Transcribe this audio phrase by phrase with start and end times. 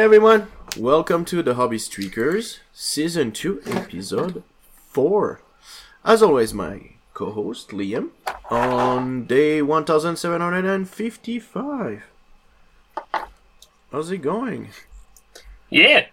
[0.00, 0.48] Hey everyone,
[0.78, 4.42] welcome to the Hobby Streakers, Season 2, Episode
[4.88, 5.42] 4.
[6.06, 8.08] As always, my co host Liam
[8.48, 12.02] on day 1755.
[13.92, 14.70] How's it going?
[15.68, 16.06] Yeah.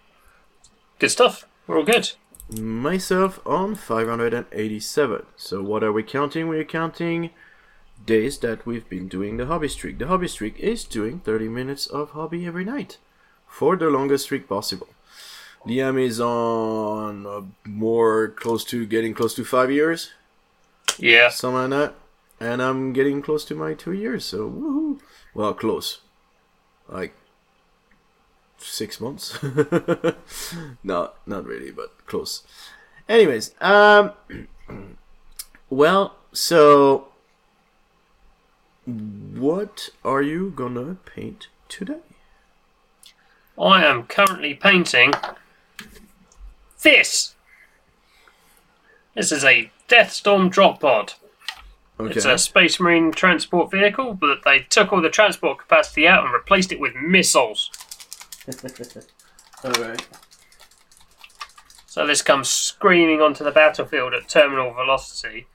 [0.98, 1.46] Good stuff.
[1.66, 2.12] We're all good.
[2.60, 5.24] Myself on 587.
[5.36, 6.48] So, what are we counting?
[6.48, 7.30] We're counting
[8.04, 9.98] days that we've been doing the hobby streak.
[9.98, 12.98] The hobby streak is doing 30 minutes of hobby every night
[13.48, 14.88] for the longest streak possible.
[15.66, 20.12] Liam is on uh, more close to getting close to five years,
[20.98, 21.28] Yeah.
[21.30, 21.94] something like that,
[22.40, 24.24] and I'm getting close to my two years.
[24.24, 25.00] So woohoo!
[25.34, 26.00] Well, close,
[26.88, 27.12] like
[28.58, 29.38] six months.
[30.84, 32.42] no, not really, but close.
[33.08, 34.12] Anyways, um,
[35.70, 37.08] well, so
[38.86, 42.00] what are you gonna paint today?
[43.60, 45.12] I am currently painting
[46.82, 47.34] this.
[49.14, 51.14] This is a Deathstorm drop pod.
[51.98, 52.14] Okay.
[52.14, 56.32] It's a Space Marine transport vehicle, but they took all the transport capacity out and
[56.32, 57.70] replaced it with missiles.
[59.64, 60.06] All right.
[61.86, 65.48] So this comes screaming onto the battlefield at terminal velocity,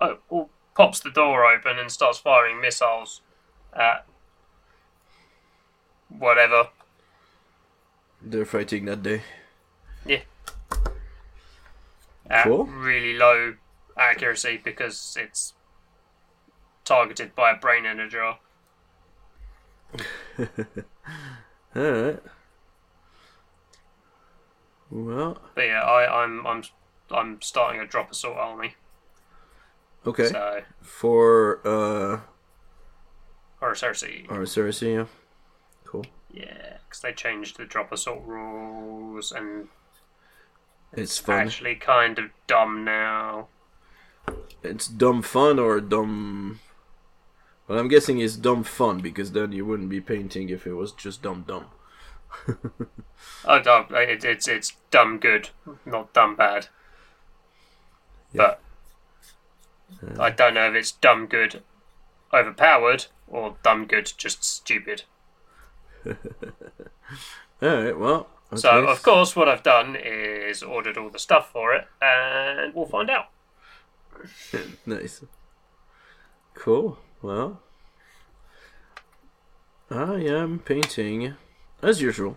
[0.00, 3.20] oh, oh, pops the door open and starts firing missiles
[3.74, 4.06] at
[6.08, 6.68] whatever.
[8.24, 9.22] They're fighting that day.
[12.30, 12.64] at Cool.
[12.64, 13.54] really low
[13.96, 15.54] accuracy because it's
[16.84, 18.22] targeted by a brain energer.
[21.76, 22.20] All right.
[24.90, 26.62] Well, But yeah, I, I'm I'm
[27.10, 28.74] I'm starting a drop assault army.
[30.06, 30.26] okay.
[30.28, 32.20] So For uh,
[33.60, 34.30] or Cersei.
[34.30, 35.06] our Cersei, yeah.
[36.34, 39.68] Yeah, because they changed the drop assault rules and
[40.92, 41.46] It's fun.
[41.46, 43.46] actually kind of dumb now.
[44.64, 46.58] It's dumb fun or dumb.
[47.68, 50.92] Well, I'm guessing it's dumb fun because then you wouldn't be painting if it was
[50.92, 51.66] just dumb dumb.
[53.46, 55.50] Oh, dumb, it, it's it's dumb good,
[55.86, 56.66] not dumb bad.
[58.34, 58.60] But
[60.02, 60.20] uh.
[60.22, 61.62] I don't know if it's dumb good
[62.32, 65.04] overpowered or dumb good just stupid.
[67.62, 67.98] All right.
[67.98, 68.28] Well.
[68.56, 72.86] So, of course, what I've done is ordered all the stuff for it, and we'll
[72.86, 73.26] find out.
[74.86, 75.24] nice.
[76.54, 76.98] Cool.
[77.20, 77.60] Well,
[79.90, 81.34] I am painting
[81.82, 82.36] as usual.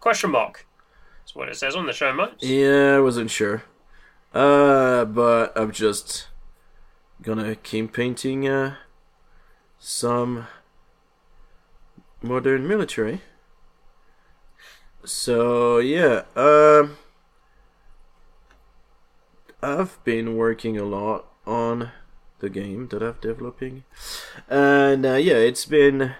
[0.00, 0.66] Question mark.
[1.20, 2.42] That's what it says on the show notes.
[2.42, 3.64] Yeah, I wasn't sure.
[4.32, 6.28] Uh, but I'm just
[7.22, 8.76] gonna keep painting uh,
[9.78, 10.46] some
[12.24, 13.20] modern military.
[15.04, 16.96] So yeah, um,
[19.62, 21.90] I've been working a lot on
[22.38, 23.84] the game that I'm developing,
[24.48, 26.14] and uh, yeah, it's been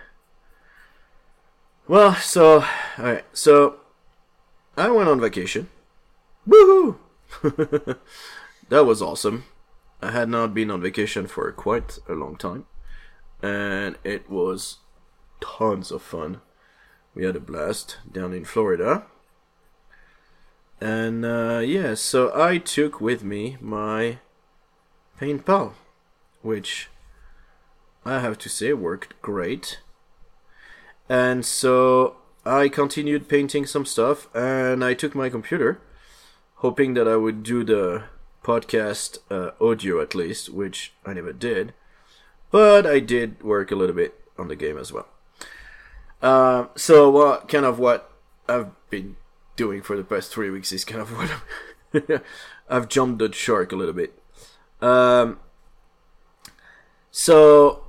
[1.88, 2.14] well.
[2.16, 2.66] So all
[2.98, 3.76] right, so
[4.76, 5.68] I went on vacation.
[6.46, 6.98] Woohoo!
[8.68, 9.44] that was awesome.
[10.02, 12.66] I had not been on vacation for quite a long time,
[13.42, 14.78] and it was
[15.40, 16.40] tons of fun.
[17.14, 19.04] We had a blast down in Florida.
[20.80, 24.18] And uh, yeah, so I took with me my
[25.18, 25.74] Paint Pal,
[26.42, 26.88] which
[28.04, 29.78] I have to say worked great.
[31.08, 35.80] And so I continued painting some stuff, and I took my computer,
[36.56, 38.04] hoping that I would do the
[38.42, 41.72] podcast uh, audio at least, which I never did.
[42.50, 45.08] But I did work a little bit on the game as well.
[46.24, 48.10] Uh, so, what kind of what
[48.48, 49.16] I've been
[49.56, 52.22] doing for the past three weeks is kind of what
[52.70, 54.18] I've jumped the shark a little bit.
[54.80, 55.38] Um,
[57.10, 57.84] so,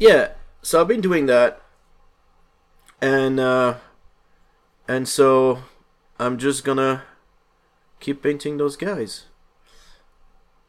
[0.00, 1.62] yeah, so I've been doing that,
[3.00, 3.74] and uh,
[4.88, 5.62] and so
[6.18, 7.04] I'm just gonna
[8.00, 9.26] keep painting those guys.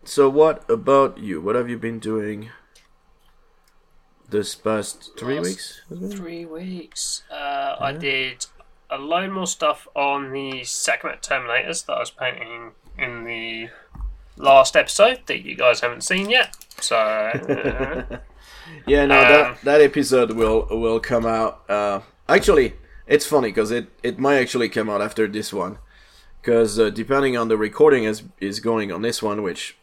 [0.04, 1.42] So, what about you?
[1.42, 2.52] What have you been doing
[4.30, 5.82] this past three Last weeks?
[5.90, 6.18] has it been?
[6.18, 7.24] Three weeks.
[7.32, 8.46] Uh, I did
[8.90, 13.70] a load more stuff on the Sekhmet Terminators that I was painting in the
[14.38, 16.56] last episode that you guys haven't seen yet.
[16.82, 18.18] So, uh,
[18.88, 21.64] Yeah, no, Um, that that episode will will come out.
[21.70, 22.74] Uh, actually,
[23.08, 25.78] it's funny because it it might actually come out after this one,
[26.42, 29.78] because uh, depending on the recording is is going on this one, which,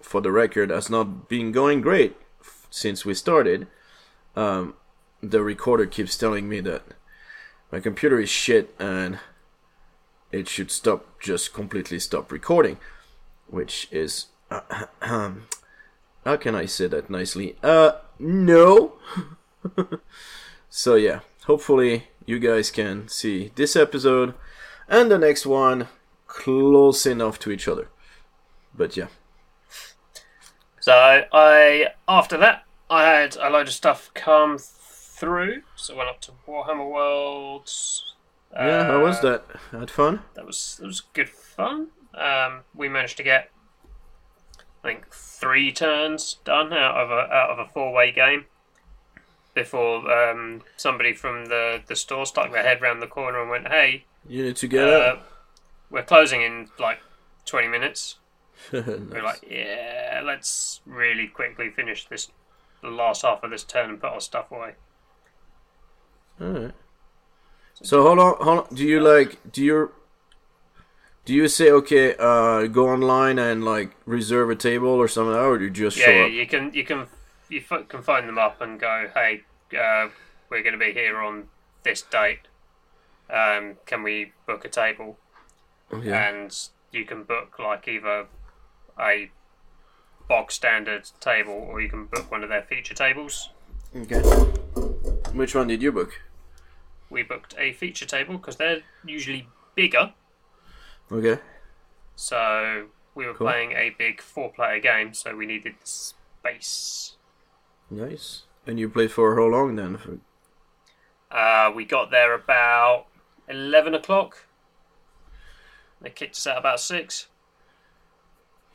[0.00, 3.66] for the record, has not been going great f- since we started.
[4.36, 4.74] Um,
[5.20, 6.82] the recorder keeps telling me that
[7.72, 9.18] my computer is shit and
[10.30, 12.78] it should stop just completely stop recording,
[13.46, 14.26] which is
[15.00, 15.36] how
[16.38, 17.56] can I say that nicely?
[17.62, 18.94] Uh, no.
[20.70, 24.34] so yeah, hopefully you guys can see this episode
[24.88, 25.88] and the next one
[26.26, 27.88] close enough to each other.
[28.74, 29.08] But yeah.
[30.80, 30.92] So
[31.32, 35.62] I after that I had a load of stuff come through.
[35.76, 38.14] So I went up to Warhammer Worlds.
[38.54, 39.44] Yeah, how was Uh, that?
[39.78, 40.22] Had fun?
[40.34, 41.88] That was that was good fun.
[42.14, 43.50] Um, we managed to get
[44.82, 48.46] I think three turns done out of a out of a four way game
[49.54, 53.68] before um, somebody from the, the store stuck their head round the corner and went,
[53.68, 55.16] "Hey, You need to get uh,
[55.90, 57.00] we're closing in like
[57.44, 58.16] twenty minutes."
[58.72, 58.86] out.
[58.86, 62.30] We're like, "Yeah, let's really quickly finish this
[62.82, 64.74] the last half of this turn and put our stuff away."
[66.40, 66.74] Alright.
[67.82, 68.74] So hold on, hold on.
[68.74, 69.52] Do you like?
[69.52, 69.92] Do you?
[71.24, 72.14] Do you say okay?
[72.18, 76.04] Uh, go online and like reserve a table or something, or do you just Yeah,
[76.06, 76.32] show yeah, up?
[76.32, 77.06] you can you can
[77.48, 79.42] you f- can phone them up and go, hey,
[79.78, 80.08] uh,
[80.50, 81.48] we're going to be here on
[81.82, 82.40] this date.
[83.30, 85.18] Um, can we book a table?
[86.02, 86.28] Yeah.
[86.28, 86.56] And
[86.92, 88.26] you can book like either
[88.98, 89.30] a
[90.28, 93.50] bog standard table or you can book one of their feature tables.
[93.96, 94.20] Okay.
[95.32, 96.20] Which one did you book?
[97.10, 100.12] We booked a feature table because they're usually bigger,
[101.10, 101.40] Okay.
[102.16, 103.46] so we were Cool.
[103.46, 107.16] playing a big four-player game, so we needed space.
[107.90, 108.42] Nice.
[108.66, 110.20] And you played for how long then?
[111.30, 113.06] Uh, we got there about
[113.48, 114.44] 11 o'clock.
[116.02, 117.28] They kicked us out about 6.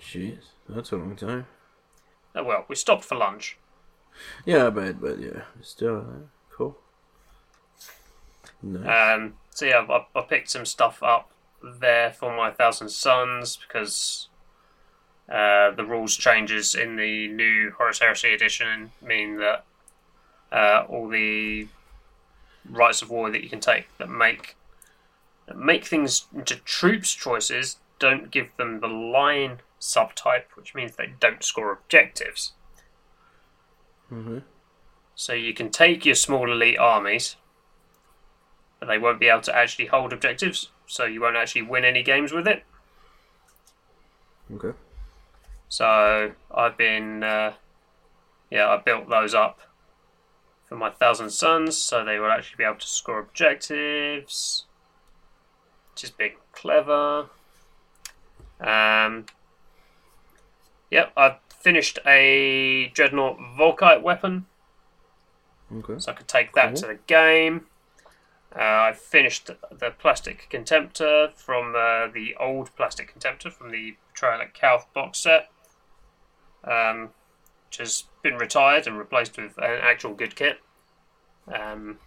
[0.02, 0.40] Jeez,
[0.74, 1.48] that's a long time.
[2.36, 3.58] Oh, well, we stopped for lunch.
[4.46, 6.78] Yeah, but but yeah, still uh, cool.
[8.62, 9.16] Nice.
[9.16, 11.32] Um, so, yeah, I, I picked some stuff up
[11.62, 14.28] there for my Thousand Sons because
[15.30, 19.66] uh, the rules changes in the new Horus Heresy edition mean that
[20.52, 21.68] uh, all the
[22.70, 24.56] rights of war that you can take that make
[25.48, 31.14] that make things into troops choices don't give them the line subtype, which means they
[31.20, 32.54] don't score objectives.
[34.10, 34.40] hmm
[35.16, 37.36] So you can take your small elite armies,
[38.80, 42.02] but they won't be able to actually hold objectives, so you won't actually win any
[42.04, 42.64] games with it.
[44.54, 44.78] Okay.
[45.70, 47.54] So I've been, uh,
[48.50, 49.60] yeah, I built those up
[50.68, 54.66] for my Thousand Sons, so they will actually be able to score objectives,
[55.92, 57.30] which is big, clever.
[58.60, 59.26] Um,
[60.94, 64.46] yep, I've finished a Dreadnought Volkite weapon.
[65.76, 65.96] Okay.
[65.98, 66.76] so I could take that Cool.
[66.76, 67.66] to the game.
[68.56, 74.54] Uh, I finished the plastic contemptor from uh, the old plastic contemptor from the at
[74.54, 75.50] Calth box set,
[76.64, 77.10] um,
[77.68, 80.60] which has been retired and replaced with an actual good kit.
[81.48, 81.98] Um,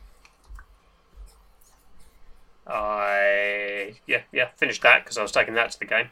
[2.67, 6.09] I yeah yeah finished that because I was taking that to the game.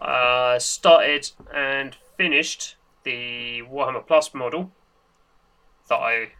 [0.00, 4.70] I started and finished the Warhammer Plus model
[5.88, 6.32] that I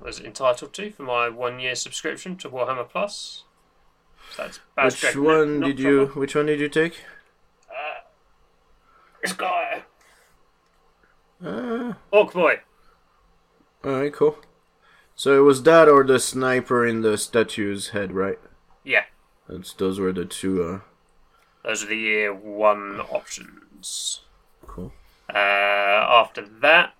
[0.00, 3.44] was entitled to for my one year subscription to Warhammer Plus.
[4.36, 6.04] So that's Which Dragon one did you?
[6.06, 6.20] Trouble.
[6.20, 7.00] Which one did you take?
[7.70, 8.00] Uh,
[9.22, 9.82] this guy,
[11.44, 12.60] Uh, Orc Boy.
[13.84, 14.38] alright, cool.
[15.14, 18.38] So it was that or the sniper in the statue's head, right?
[18.84, 19.04] Yeah,
[19.48, 20.62] That's those were the two.
[20.62, 20.80] Uh,
[21.64, 24.20] those are the year one options.
[24.66, 24.92] cool.
[25.32, 26.94] Uh, after that,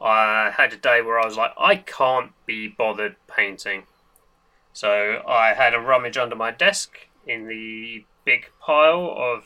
[0.00, 3.84] I had a day where I was like, I can't be bothered painting.
[4.72, 9.44] So I had a rummage under my desk in the big pile of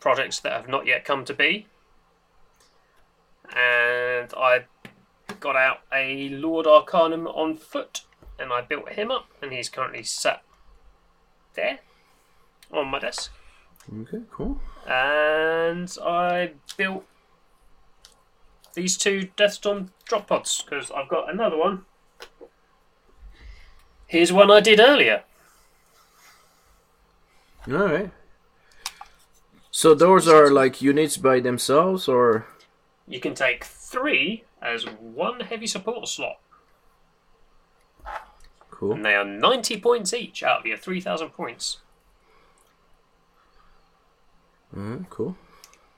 [0.00, 1.66] projects that have not yet come to be.
[3.54, 4.64] And I
[5.40, 8.02] got out a Lord Arcanum on foot
[8.38, 10.42] and I built him up, and he's currently sat
[11.54, 11.78] there
[12.76, 13.32] on my desk.
[14.02, 14.60] Okay, cool.
[14.86, 17.04] And I built
[18.74, 21.84] these two Deathstorm drop pods because I've got another one.
[24.06, 25.22] Here's one I did earlier.
[27.68, 28.10] All right.
[29.70, 32.46] So those are like units by themselves, or
[33.08, 36.38] You can take three as one heavy support slot,
[38.70, 38.92] cool.
[38.92, 41.78] and they are 90 points each out of your 3,000 points.
[44.76, 45.36] Alright, cool.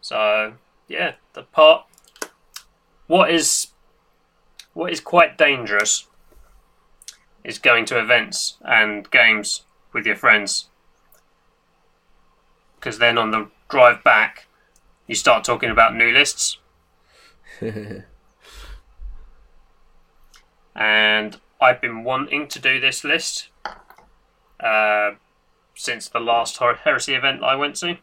[0.00, 0.54] So
[0.88, 1.86] yeah, the part.
[3.06, 3.68] What is
[4.74, 6.06] what is quite dangerous
[7.44, 10.66] is going to events and games with your friends.
[12.74, 14.48] Because then on the drive back,
[15.06, 16.58] you start talking about new lists.
[17.60, 18.04] and
[21.60, 23.48] I've been wanting to do this list
[24.60, 25.12] uh,
[25.74, 27.96] since the last Heresy event I went to.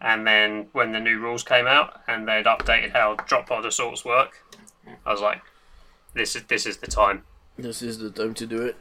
[0.00, 4.04] And then when the new rules came out and they'd updated how drop pod assaults
[4.04, 4.44] work,
[5.04, 5.42] I was like,
[6.14, 7.24] "This is this is the time.
[7.58, 8.76] This is the time to do it."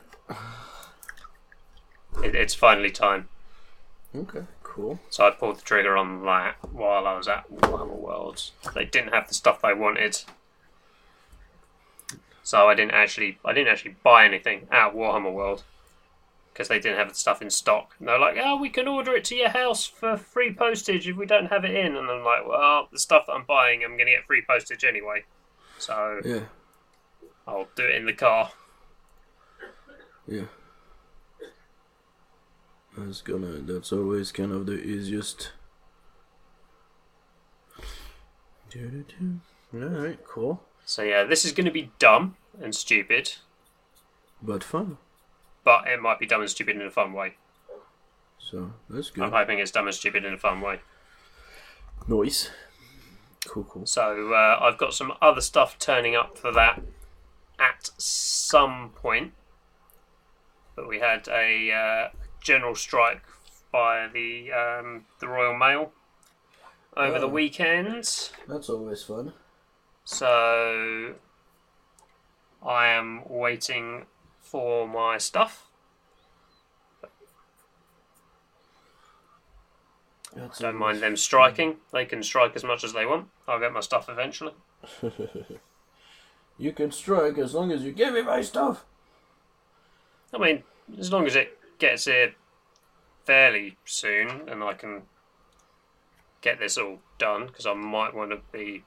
[2.23, 3.27] it it's finally time.
[4.15, 4.99] Okay, cool.
[5.09, 8.53] So I pulled the trigger on that while I was at Warhammer Worlds.
[8.73, 10.23] They didn't have the stuff I wanted,
[12.41, 15.63] so I didn't actually I didn't actually buy anything at Warhammer World
[16.59, 17.95] because they didn't have the stuff in stock.
[17.99, 21.15] And they're like, "Oh, we can order it to your house for free postage if
[21.15, 23.91] we don't have it in." And I'm like, "Well, the stuff that I'm buying, I'm
[23.91, 25.23] going to get free postage anyway,
[25.77, 26.41] so Yeah,
[27.47, 28.51] I'll do it in the car."
[30.27, 30.47] yeah.
[32.97, 33.59] That's gonna.
[33.59, 35.53] That's always kind of the easiest.
[38.75, 43.35] All right, cool, So yeah, this is going to be dumb and stupid,
[44.41, 44.97] but fun.
[45.63, 47.35] But it might be dumb and stupid in a fun way.
[48.37, 49.23] So that's good.
[49.23, 50.79] I'm hoping it's dumb and stupid in a fun way.
[52.07, 52.49] Noise.
[53.47, 53.85] Cool, cool.
[53.85, 56.81] So uh, I've got some other stuff turning up for that
[57.59, 59.33] at some point.
[60.75, 62.09] But we had a uh,
[62.41, 63.21] general strike
[63.71, 65.91] by the um, the Royal Mail
[66.97, 67.29] over the Oh.
[67.29, 67.93] weekend.
[68.47, 69.33] That's always fun.
[70.05, 71.15] So
[72.65, 74.05] I am waiting
[74.49, 75.67] for my stuff.
[80.35, 81.77] That's Don't mind them striking.
[81.91, 83.27] They can strike as much as they want.
[83.47, 84.53] I'll get my stuff eventually.
[86.57, 88.85] you can strike as long as you give me my stuff.
[90.33, 90.63] I mean,
[90.97, 92.33] as long as it gets here
[93.25, 95.03] fairly soon and I can
[96.41, 98.83] get this all done, because I might want to be,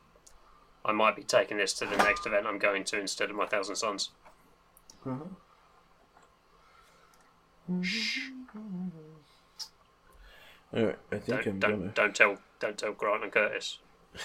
[0.85, 3.47] I might be taking this to the next event I'm going to instead of my
[3.47, 4.11] Thousand Sons.
[5.05, 5.35] Mm-hmm.
[10.75, 11.93] Alright, I think I'm Don't, don't, gonna.
[11.95, 13.79] don't tell, don't tell Grant and Curtis.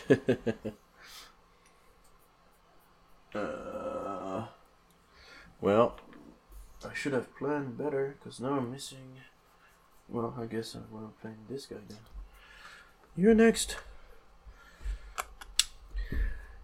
[3.36, 4.46] Uh,
[5.62, 6.00] well,
[6.84, 9.18] I should have planned better because now I'm missing.
[10.08, 11.98] Well, I guess I'm well playing this guy then.
[13.16, 13.78] You're next.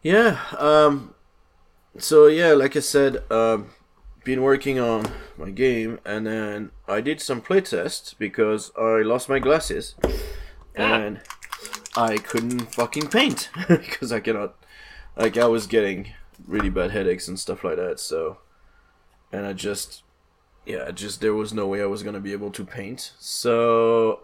[0.01, 0.39] Yeah.
[0.57, 1.13] Um.
[1.97, 3.69] So yeah, like I said, um,
[4.23, 5.05] been working on
[5.37, 10.09] my game, and then I did some playtests because I lost my glasses, Ah.
[10.77, 11.21] and
[11.95, 14.55] I couldn't fucking paint because I cannot.
[15.15, 16.13] Like I was getting
[16.47, 17.99] really bad headaches and stuff like that.
[17.99, 18.37] So,
[19.31, 20.03] and I just,
[20.65, 23.11] yeah, just there was no way I was gonna be able to paint.
[23.19, 24.21] So,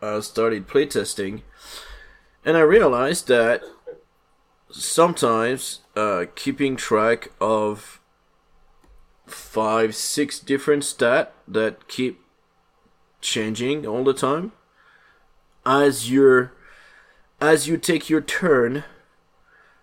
[0.00, 1.42] I started playtesting,
[2.44, 3.62] and I realized that
[4.70, 8.00] sometimes uh, keeping track of
[9.26, 12.20] five, six different stat that keep
[13.20, 14.52] changing all the time.
[15.64, 16.52] As you're
[17.40, 18.84] as you take your turn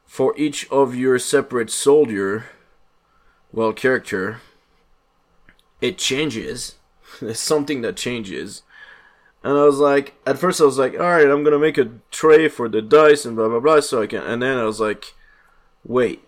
[0.06, 2.46] for each of your separate soldier
[3.52, 4.42] well character
[5.82, 6.76] it changes.
[7.22, 8.64] There's something that changes.
[9.44, 11.92] And i was like at first i was like all right i'm gonna make a
[12.12, 14.80] tray for the dice and blah blah blah so i can and then i was
[14.80, 15.14] like
[15.84, 16.24] wait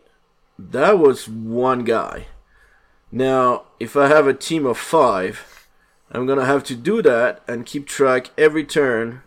[0.60, 2.25] that was one guy
[3.15, 5.67] now if i have a team of five
[6.12, 9.22] i'm gonna have to do that and keep track every turn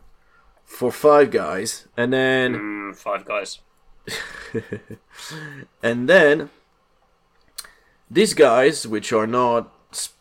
[0.64, 3.60] for five guys and then Mm, five guys.
[5.82, 6.50] and then
[8.10, 9.72] these guys, which are not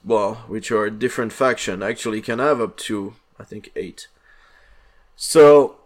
[0.04, 4.08] well, which are a different faction, actually can have up to I think eight.
[5.16, 5.78] So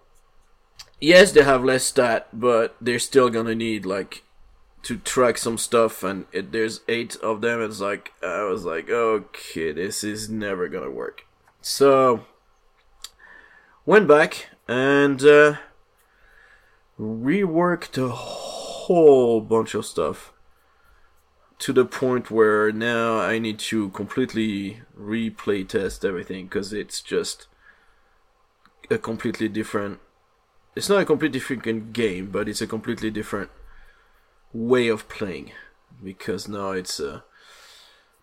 [1.00, 4.23] yes, they have less stat, but they're still gonna need like
[4.83, 7.61] to track some stuff, and it, there's eight of them.
[7.61, 11.25] It's like I was like, okay, this is never gonna work.
[11.61, 12.25] So
[13.85, 15.55] went back and uh,
[17.00, 20.33] reworked a whole bunch of stuff
[21.59, 27.47] to the point where now I need to completely replay test everything because it's just
[28.89, 30.00] a completely different.
[30.75, 33.51] It's not a completely different game, but it's a completely different
[34.53, 35.51] way of playing
[36.03, 37.22] because now it's uh,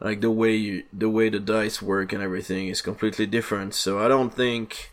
[0.00, 3.74] like the way you, the way the dice work and everything is completely different.
[3.74, 4.92] So I don't think.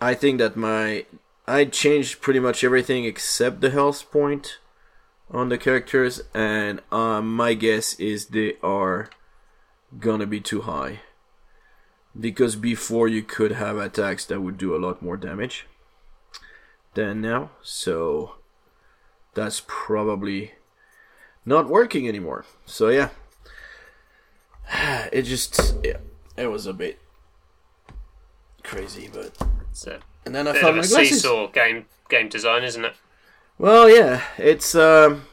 [0.00, 1.06] I think that my
[1.46, 4.58] I changed pretty much everything except the health point
[5.30, 9.10] on the characters, and uh, my guess is they are
[9.98, 11.00] gonna be too high.
[12.18, 15.66] Because before you could have attacks that would do a lot more damage
[16.94, 18.34] than now, so
[19.34, 20.52] that's probably
[21.44, 22.44] not working anymore.
[22.66, 23.10] So yeah,
[25.12, 25.98] it just yeah,
[26.36, 26.98] it was a bit
[28.62, 29.36] crazy, but
[29.70, 31.22] It's a and then I bit found of my a glasses.
[31.22, 32.94] seesaw game game design, isn't it?
[33.58, 35.26] Well, yeah, it's um,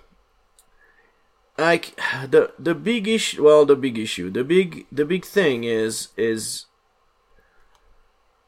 [1.58, 1.96] like
[2.28, 3.44] the the big issue.
[3.44, 6.66] Well, the big issue, the big the big thing is is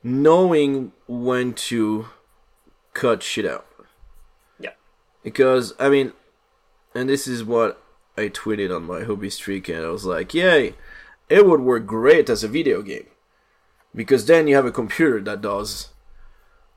[0.04, 2.08] knowing when to
[2.94, 3.66] cut shit out.
[5.24, 6.14] Because I mean,
[6.96, 7.82] and this is what
[8.18, 10.76] I tweeted on my hobby streak, and I was like, "Yay,
[11.30, 13.08] it would work great as a video game."
[13.94, 15.90] Because then you have a computer that does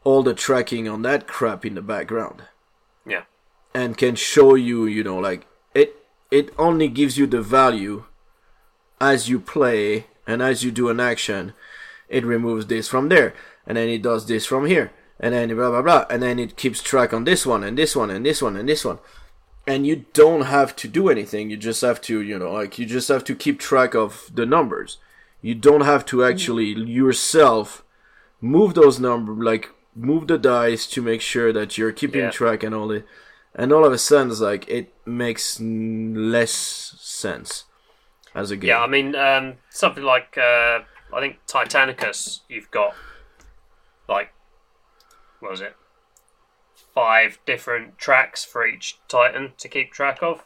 [0.02, 2.42] all the tracking on that crap in the background
[3.06, 3.22] Yeah.
[3.72, 8.04] and can show you, you know, like it it only gives you the value
[9.00, 11.52] as you play and as you do an action,
[12.08, 13.32] it removes this from there,
[13.66, 14.90] and then it does this from here,
[15.21, 17.94] and then blah blah blah, and then it keeps track on this one and this
[17.97, 18.99] one and this one and this one.
[19.66, 22.85] And you don't have to do anything, you just have to, you know, like you
[22.85, 24.99] just have to keep track of the numbers.
[25.40, 27.83] You don't have to actually yourself
[28.40, 32.30] move those numbers like move the dice to make sure that you're keeping Yeah.
[32.30, 33.06] track and all it
[33.54, 36.50] and all of a sudden it's like it makes n- less
[37.00, 37.64] sense
[38.35, 40.80] as a game Yeah, I mean, um, something like uh,
[41.14, 42.40] I think Titanicus.
[42.49, 42.94] You've got
[44.09, 44.34] like
[45.44, 45.76] what was it?
[46.94, 50.44] Five different tracks for each Titan to keep track of,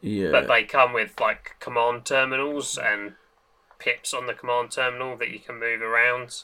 [0.00, 3.14] yeah but they come with like command terminals and
[3.78, 6.42] pips on the command terminal that you can move around.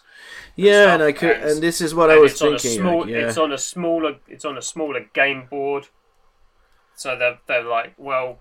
[0.56, 3.00] yeah and i could and- and this is what i was it's on thinking small,
[3.02, 4.16] like, yeah It's on a smaller.
[4.28, 5.88] It's on a smaller game board.
[6.96, 8.40] So they're they're like, well,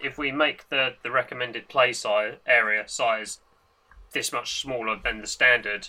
[0.00, 3.40] if we make the the recommended play size area size
[4.12, 5.88] this much smaller than the standard,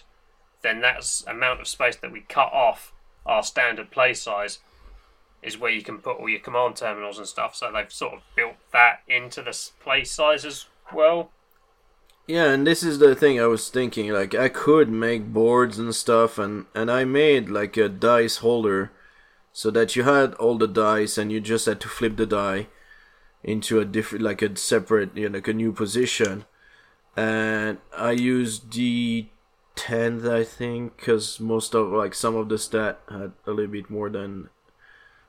[0.62, 2.94] then that's amount of space that we cut off
[3.26, 4.60] our standard play size
[5.44, 7.56] is where you can put all your command terminals and stuff.
[7.56, 11.32] So they've sort of built that into the play size as well.
[12.28, 14.10] Yeah, and this is the thing I was thinking.
[14.12, 18.92] Like, I could make boards and stuff, and and I made like a dice holder,
[19.54, 22.68] so that you had all the dice, and you just had to flip the die
[23.44, 26.44] into a different, like a separate, you know, like a new position.
[27.16, 29.28] And I used the
[29.78, 33.90] tenth, I think, because most of like some of the stat had a little bit
[33.90, 34.50] more than,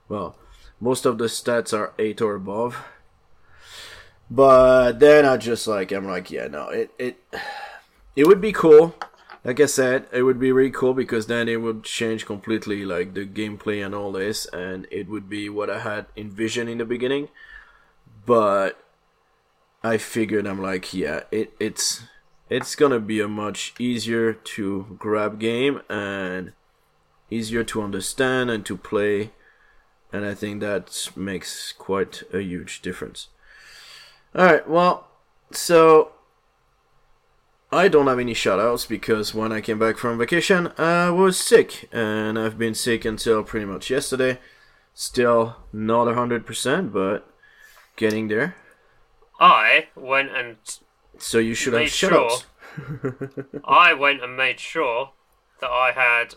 [0.09, 0.35] well,
[0.81, 2.77] most of the stats are eight or above.
[4.31, 7.17] But then I just like I'm like yeah no it it
[8.15, 8.95] it would be cool
[9.43, 13.15] like I said it would be really cool because then it would change completely like
[13.15, 16.85] the gameplay and all this and it would be what I had envisioned in the
[16.85, 17.29] beginning
[18.27, 18.85] but
[19.83, 22.03] I figured I'm like yeah it it's
[22.51, 26.53] it's gonna be a much easier to grab game and
[27.31, 29.33] easier to understand and to play
[30.13, 33.29] and I think that makes quite a huge difference.
[34.35, 35.09] Alright, well,
[35.51, 36.13] so
[37.71, 41.89] I don't have any shoutouts because when I came back from vacation, I was sick,
[41.93, 44.39] and I've been sick until pretty much yesterday.
[44.95, 47.31] Still not 100%, but
[47.97, 48.57] getting there.
[49.39, 50.57] I went and
[51.19, 52.45] So you should have Made shoutouts.
[53.65, 55.11] I went and made sure
[55.61, 56.35] that I had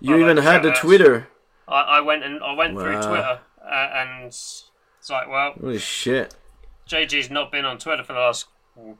[0.00, 0.72] You I even had the.
[0.72, 1.28] Twitter.
[1.68, 4.70] I, I went and I went through Twitter uh, and it's
[5.10, 6.34] like, well, Holy shit.
[6.88, 8.46] JG's not been on Twitter for the last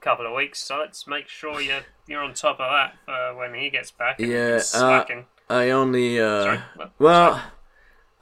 [0.00, 3.55] couple of weeks, so let's make sure you're you're on top of that for when
[3.55, 4.18] he gets back.
[4.18, 5.05] Yeah, uh.
[5.48, 6.42] I only, uh.
[6.42, 6.61] Sorry.
[6.76, 7.42] Well, Well,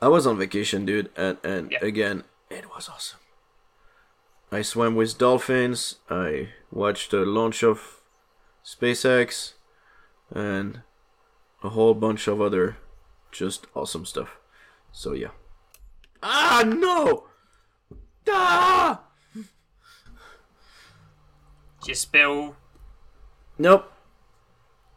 [0.02, 1.78] I was on vacation, dude, and and Yeah.
[1.82, 3.20] again, it was awesome.
[4.54, 5.96] I swam with dolphins.
[6.08, 8.00] I watched the launch of
[8.64, 9.54] SpaceX,
[10.30, 10.82] and
[11.64, 12.76] a whole bunch of other
[13.32, 14.36] just awesome stuff.
[14.92, 15.32] So yeah.
[16.22, 17.24] Ah no!
[18.28, 19.00] Ah!
[19.34, 19.44] Did
[21.88, 22.54] you spill?
[23.58, 23.92] Nope.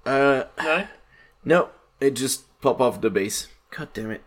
[0.06, 0.88] Uh, No.
[1.44, 3.48] Nope, it just pop off the base.
[3.72, 4.24] God damn it.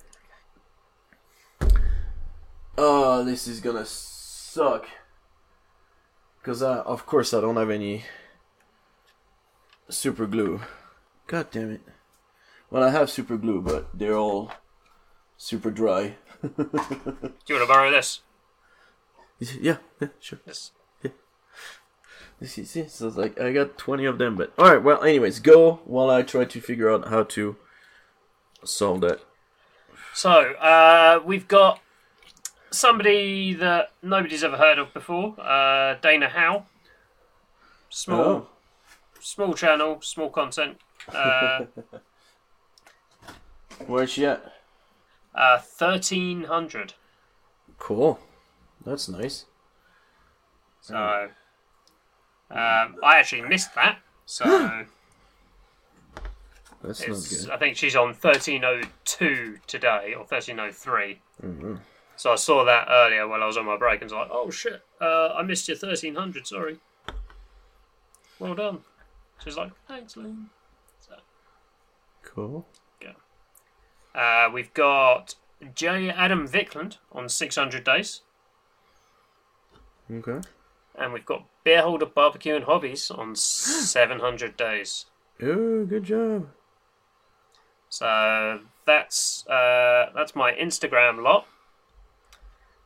[2.76, 4.88] Oh, this is gonna suck.
[6.42, 8.04] Cause I, of course I don't have any
[9.88, 10.60] super glue.
[11.26, 11.82] God damn it.
[12.70, 14.52] Well, I have super glue, but they're all
[15.36, 16.16] super dry.
[16.42, 18.20] Do you want to borrow this?
[19.60, 20.40] yeah, yeah, sure.
[20.46, 20.72] This.
[22.40, 22.90] This is it.
[22.90, 24.82] So it's like I got twenty of them, but all right.
[24.82, 27.56] Well, anyways, go while I try to figure out how to
[28.64, 29.20] solve that.
[30.14, 31.80] So uh, we've got
[32.70, 36.66] somebody that nobody's ever heard of before, uh, Dana Howl.
[37.88, 38.48] Small, Oh.
[39.20, 40.78] small channel, small content.
[41.12, 41.64] Uh,
[43.86, 44.52] Where's she at?
[45.34, 46.94] uh, thirteen hundred.
[47.78, 48.20] Cool.
[48.84, 49.46] That's nice.
[50.82, 50.96] So,
[52.50, 53.98] um, I actually missed that.
[54.26, 54.44] So
[56.82, 57.50] That's not good.
[57.50, 61.20] I think she's on thirteen oh two today or thirteen oh three.
[61.42, 61.76] Mm-hmm.
[62.20, 64.50] So I saw that earlier while I was on my break and was like, "Oh
[64.50, 66.46] shit, uh, I missed your thirteen hundred.
[66.46, 66.78] Sorry."
[68.38, 68.80] Well done.
[69.42, 70.50] She's like, "Thanks, Lynn."
[72.22, 72.66] Cool.
[74.14, 75.34] Uh, we've got
[75.74, 76.10] J.
[76.10, 78.20] Adam Viklund on 600 days,
[80.12, 80.40] Okay.
[80.96, 85.06] and we've got Beerholder Barbecue and Hobbies on 700 days.
[85.40, 86.50] Oh, good job.
[87.88, 91.46] So that's uh, that's my Instagram lot,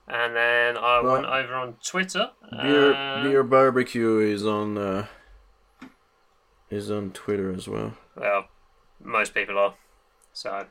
[0.09, 2.31] and then I Well, went over on Twitter.
[2.51, 5.07] Beer uh, Beer Barbecue is on uh,
[6.71, 7.97] is on Twitter as well.
[8.17, 8.47] Well,
[9.03, 9.75] most people are.
[10.33, 10.67] So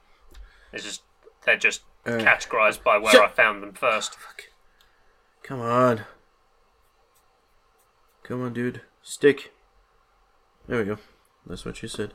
[0.72, 1.04] it's just
[1.46, 4.18] they're just Uh, categorized by where Shut- I found them first.
[5.42, 6.02] Come on.
[8.24, 8.82] Come on, dude.
[9.02, 9.52] Stick.
[10.68, 10.98] There we go.
[11.46, 12.14] That's what she said.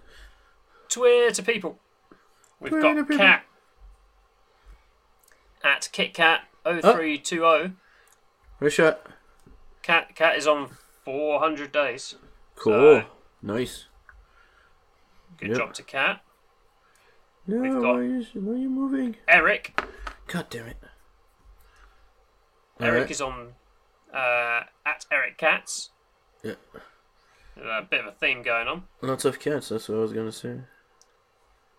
[0.89, 1.79] Twitter people.
[2.61, 3.19] We've Twitter got people.
[3.19, 3.45] Cat
[5.63, 5.89] at
[6.73, 7.75] KitKat0320.
[8.59, 9.07] Where's shot?
[9.83, 10.71] Cat Cat is on
[11.05, 12.17] 400 days.
[12.57, 12.73] Cool.
[13.03, 13.05] So-
[13.43, 13.87] nice.
[15.39, 15.59] Good Yep.
[15.59, 16.21] job to Cat.
[17.47, 19.17] No, We've got- why, are you, why are you moving?
[19.27, 19.81] Erik.
[20.27, 20.77] God damn it.
[22.81, 23.11] Erik Alright.
[23.11, 23.55] is on
[24.13, 25.91] uh, at Erik Cats.
[26.43, 26.55] Yeah.
[27.63, 28.85] A bit of a theme going on.
[29.03, 30.61] Lots of cats, that's what I was gonna say.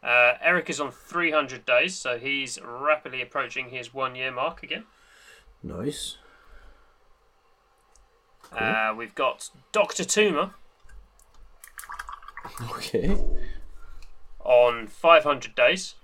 [0.01, 4.85] Uh, Erik is on 300 days, so he's rapidly approaching his one year mark again.
[5.61, 6.17] Nice.
[8.51, 10.03] Uh, we've got Dr.
[10.03, 10.53] Toomer
[12.71, 13.15] Okay.
[14.39, 15.95] on 500 days,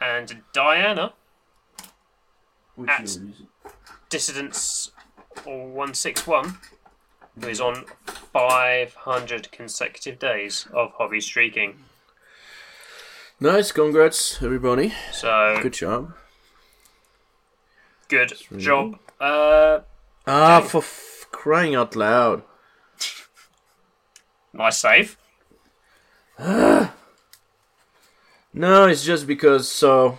[0.00, 1.12] and Diana,
[2.74, 3.20] Which At- is-
[4.10, 4.90] Dissidence
[5.44, 6.56] 161, who
[7.44, 7.84] is on
[8.32, 11.78] 500 consecutive days of hobby streaking.
[13.40, 14.92] Nice, congrats everybody.
[15.12, 16.12] So, Good job.
[18.08, 18.98] good really job.
[19.20, 19.80] Uh,
[20.26, 22.42] Ah, for f- crying out loud.
[24.52, 25.16] nice save.
[28.54, 30.18] No, it's just because so.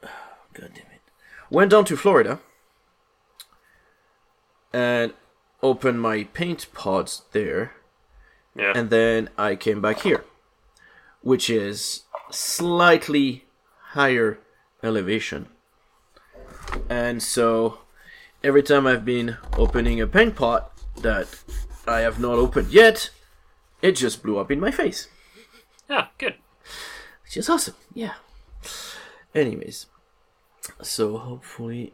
[0.02, 1.02] God damn it!
[1.50, 2.38] Went down to Florida
[4.74, 5.14] and
[5.62, 7.72] opened my paint pods there,
[8.54, 8.72] Yeah.
[8.74, 10.24] and then I came back here,
[11.22, 13.44] which is slightly
[13.94, 14.38] higher
[14.82, 15.48] elevation.
[16.90, 17.78] And so
[18.42, 21.28] every time I've been opening a paint pot that
[21.86, 23.10] I have not opened yet,
[23.80, 25.08] it just blew up in my face
[25.88, 26.34] yeah, good.
[27.24, 27.74] which is awesome.
[27.92, 28.14] Yeah.
[29.34, 29.86] Anyways,
[30.82, 31.92] so hopefully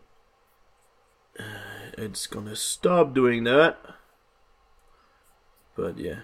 [1.99, 3.79] it's gonna stop doing that.
[5.77, 6.21] But yeah.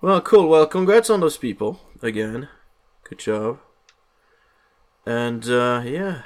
[0.00, 0.48] Well, cool.
[0.48, 2.48] Well, congrats on those people again.
[3.08, 3.60] Good job.
[5.06, 6.22] And uh, yeah,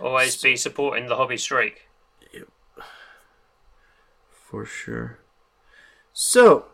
[0.00, 1.88] Always be supporting the hobby streak.
[2.32, 2.48] Yep.
[4.30, 5.18] for sure.
[6.12, 6.66] So,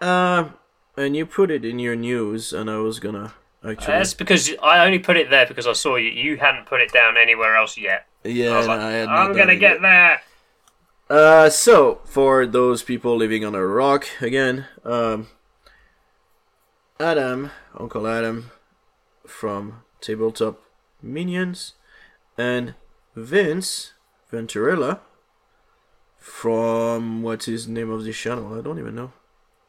[0.00, 0.50] uh,
[0.96, 3.94] and you put it in your news, and I was gonna actually.
[3.94, 6.10] That's because I only put it there because I saw you.
[6.10, 8.06] You hadn't put it down anywhere else yet.
[8.24, 9.82] Yeah, I was like, and I had I'm gonna get yet.
[9.82, 10.20] there.
[11.08, 15.26] Uh, so for those people living on a rock again, um,
[17.00, 18.50] Adam, Uncle Adam,
[19.26, 20.62] from Tabletop
[21.02, 21.74] Minions,
[22.38, 22.74] and
[23.16, 23.94] Vince
[24.32, 25.00] Venturella
[26.18, 28.56] from what's his name of this channel?
[28.56, 29.12] I don't even know.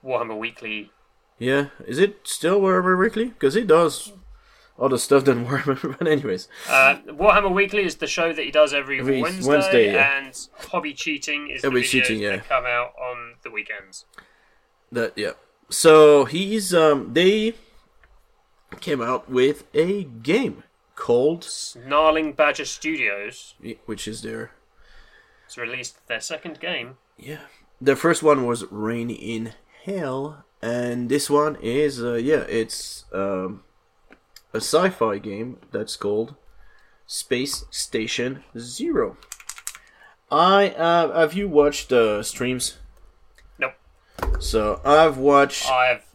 [0.06, 0.92] Warhammer Weekly.
[1.40, 3.26] Yeah, is it still Warhammer Weekly?
[3.26, 4.12] Because it does
[4.82, 5.98] other stuff than Warhammer.
[5.98, 9.94] But anyways, Uh, Warhammer Weekly is the show that he does every, Every Wednesday, Wednesday,
[9.94, 10.18] yeah.
[10.18, 12.36] and Hobby Cheating is Hobby the videos Cheating, yeah.
[12.38, 14.06] that come out on the weekends.
[14.92, 15.34] That yeah.
[15.70, 17.54] So he's um they
[18.82, 20.64] came out with a game
[20.96, 24.52] called Snarling Badger Studios which is their
[25.46, 26.98] It's released their second game.
[27.18, 27.42] yeah.
[27.80, 29.54] The first one was Reign in
[29.86, 33.64] Hell and this one is uh, yeah, it's um
[34.54, 36.36] a sci-fi game that's called
[37.06, 39.18] Space Station 0.
[40.30, 42.78] I uh have you watched the streams?
[43.60, 43.74] Nope.
[44.40, 46.06] So I've watched I've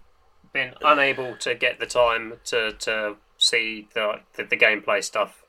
[0.56, 5.44] been unable to get the time to, to see the, the, the gameplay stuff.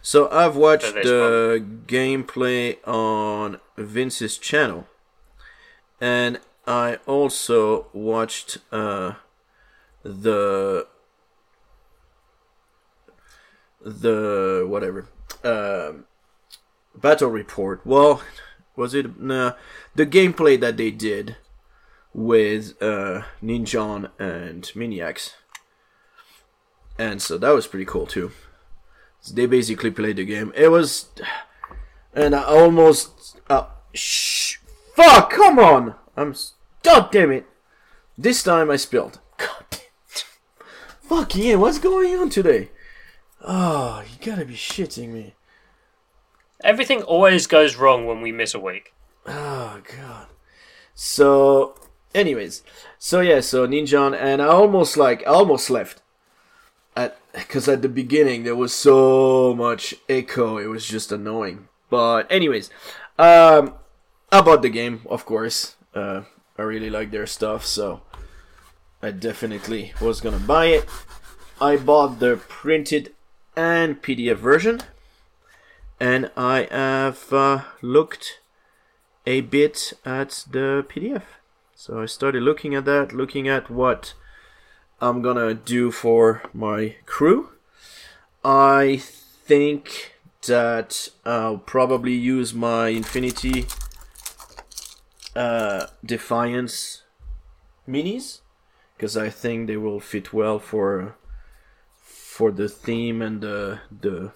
[0.00, 4.86] So I've watched the gameplay on Vince's channel,
[6.00, 9.14] and I also watched uh,
[10.02, 10.86] the
[13.80, 15.08] the whatever
[15.44, 16.04] um
[16.94, 17.80] battle report.
[17.84, 18.22] Well,
[18.76, 19.52] was it nah,
[19.94, 21.36] the gameplay that they did
[22.14, 25.32] with uh, Ninjon and Miniac,
[26.98, 28.32] and so that was pretty cool too.
[29.20, 30.52] So they basically played the game.
[30.56, 31.06] It was,
[32.14, 34.58] and I almost uh, shh,
[34.94, 36.34] fuck, come on, I'm
[36.82, 37.46] god damn it.
[38.16, 39.20] This time I spilled.
[39.36, 39.80] God damn.
[41.02, 42.70] Fuck yeah, what's going on today?
[43.40, 45.34] Oh, you gotta be shitting me.
[46.64, 48.92] Everything always goes wrong when we miss a week.
[49.26, 50.26] Oh god.
[50.94, 51.76] So,
[52.14, 52.64] anyways,
[52.98, 56.02] so yeah, so Ninjon, and I almost like I almost left,
[56.96, 61.68] at because at the beginning there was so much echo, it was just annoying.
[61.90, 62.70] But anyways,
[63.18, 63.74] um,
[64.32, 65.76] I bought the game, of course.
[65.94, 66.22] Uh,
[66.58, 68.02] I really like their stuff, so
[69.00, 70.88] I definitely was gonna buy it.
[71.60, 73.14] I bought the printed
[73.58, 74.80] and PDF version,
[75.98, 78.38] and I have uh, looked
[79.26, 81.24] a bit at the PDF.
[81.74, 84.14] So I started looking at that, looking at what
[85.00, 87.48] I'm gonna do for my crew.
[88.44, 90.14] I think
[90.46, 93.66] that I'll probably use my Infinity
[95.34, 97.02] uh, Defiance
[97.88, 98.38] minis
[98.96, 101.16] because I think they will fit well for
[102.38, 104.30] for the theme and the the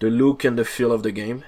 [0.00, 1.44] the look and the feel of the game.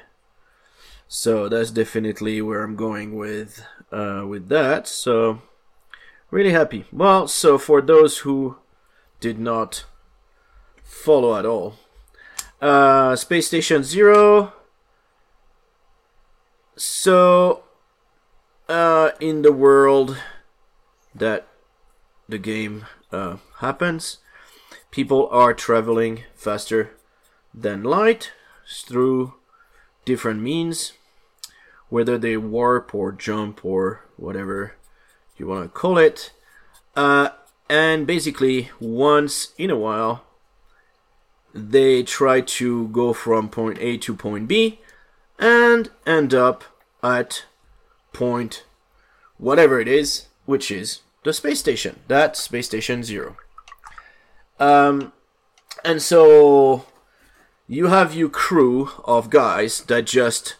[1.09, 4.87] So that's definitely where I'm going with uh, with that.
[4.87, 5.40] So
[6.31, 6.85] really happy.
[6.92, 8.59] Well, so for those who
[9.18, 9.87] did not
[10.85, 11.77] follow at all,
[12.61, 14.53] uh, Space Station Zero.
[16.77, 17.64] So
[18.68, 20.18] uh, in the world
[21.14, 21.48] that
[22.29, 24.18] the game uh, happens,
[24.99, 26.91] people are traveling faster
[27.55, 28.33] than light
[28.85, 29.33] through
[30.05, 30.93] different means,
[31.89, 34.75] whether they warp or jump or whatever
[35.37, 36.33] you want to call it.
[36.97, 37.29] Uh,
[37.71, 40.25] and basically, once in a while,
[41.55, 44.81] they try to go from point A to point B
[45.39, 46.65] and end up
[47.05, 47.45] at
[48.13, 48.65] point
[49.37, 52.01] whatever it is, which is the space station.
[52.09, 53.37] That's Space Station Zero.
[54.59, 55.12] Um,
[55.85, 56.85] and so
[57.66, 60.57] you have your crew of guys that just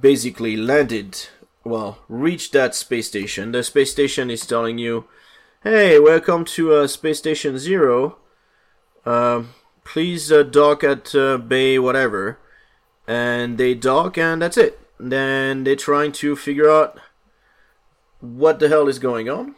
[0.00, 1.26] basically landed,
[1.64, 3.52] well, reached that space station.
[3.52, 5.04] The space station is telling you,
[5.62, 8.16] "Hey, welcome to uh, Space Station Zero.
[9.04, 9.50] Um,
[9.84, 12.38] please uh, dock at uh, bay whatever."
[13.08, 14.80] And they dock, and that's it.
[14.98, 16.98] Then they're trying to figure out
[18.20, 19.54] what the hell is going on,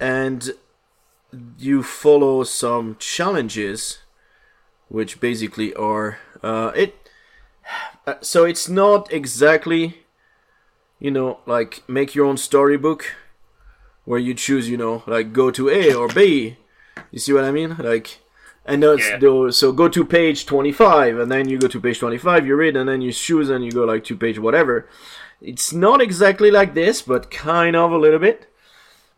[0.00, 0.50] and
[1.58, 3.98] you follow some challenges
[4.88, 6.94] which basically are uh, it.
[8.06, 10.04] Uh, so it's not exactly,
[11.00, 13.16] you know, like make your own storybook,
[14.04, 16.56] where you choose, you know, like go to A or B.
[17.10, 17.76] You see what I mean?
[17.78, 18.20] Like,
[18.64, 19.50] and that's Yeah.
[19.50, 22.54] so go to page twenty five, and then you go to page twenty five, you
[22.54, 24.88] read, and then you choose, and you go like to page whatever.
[25.40, 28.46] It's not exactly like this, but kind of a little bit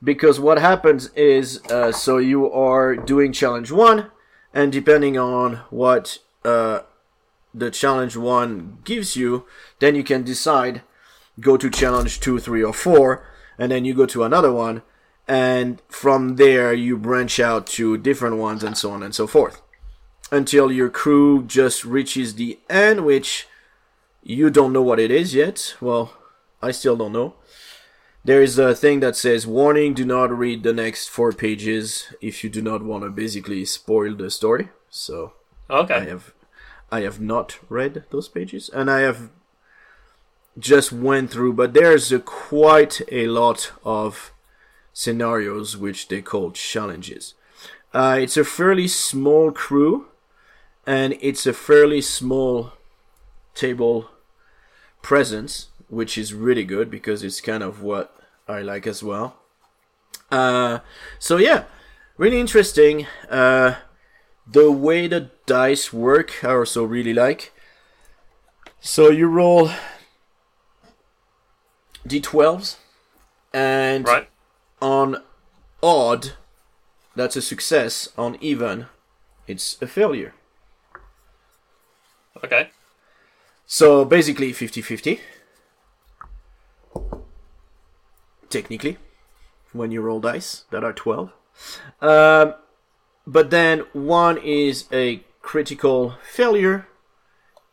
[0.03, 4.11] because what happens is uh, so you are doing challenge one
[4.55, 6.81] and depending on what uh,
[7.53, 9.45] the challenge one gives you
[9.81, 10.83] then you can decide
[11.41, 13.27] go to challenge two three or four
[13.59, 14.83] and then you go to another one
[15.27, 19.61] and from there you branch out to different ones and so on and so forth.
[20.31, 23.47] Until your crew just reaches the end which
[24.23, 25.75] you don't know what it is yet.
[25.81, 26.13] Well
[26.61, 27.35] i still don't know
[28.25, 32.43] there is a thing that says warning do not read the next four pages if
[32.43, 34.69] you do not want to basically spoil the story.
[34.91, 35.33] So
[35.71, 36.35] i have
[36.91, 39.29] i have not read those pages and i have
[40.59, 44.33] just went through but there's a, quite a lot of
[44.99, 47.35] scenarios which they call challenges.
[47.95, 50.09] Uh, it's a fairly small crew
[50.85, 52.73] and it's a fairly small
[53.55, 54.11] table
[55.01, 58.15] presence which is really good because it's kind of what
[58.47, 59.37] I like as well.
[60.31, 60.81] Uh,
[61.19, 61.65] so yeah,
[62.17, 63.07] really interesting.
[63.31, 63.77] Uh,
[64.47, 67.53] the way the dice work, I also really like.
[68.81, 69.71] So you roll
[72.07, 72.77] d12s,
[73.53, 74.29] and Right.
[74.81, 75.23] on
[75.83, 76.33] odd,
[77.15, 78.09] that's a success.
[78.17, 78.87] On even,
[79.47, 80.35] it's a failure.
[82.45, 82.71] Okay.
[83.67, 85.21] So basically 50-50.
[88.51, 88.97] Technically,
[89.73, 91.33] when you roll dice that are 12.
[92.01, 92.55] Um,
[93.27, 96.87] but then one is a critical failure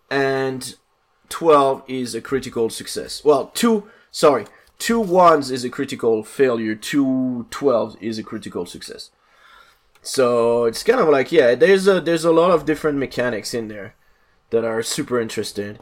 [0.10, 0.76] and
[1.30, 3.24] 12 is a critical success.
[3.24, 4.46] Well, two, sorry,
[4.78, 9.12] two ones is a critical failure, two 12 is a critical success.
[10.02, 13.70] So it's kind of like, yeah, there's a, there's a lot of different mechanics in
[13.70, 13.96] there
[14.52, 15.80] that are super interesting.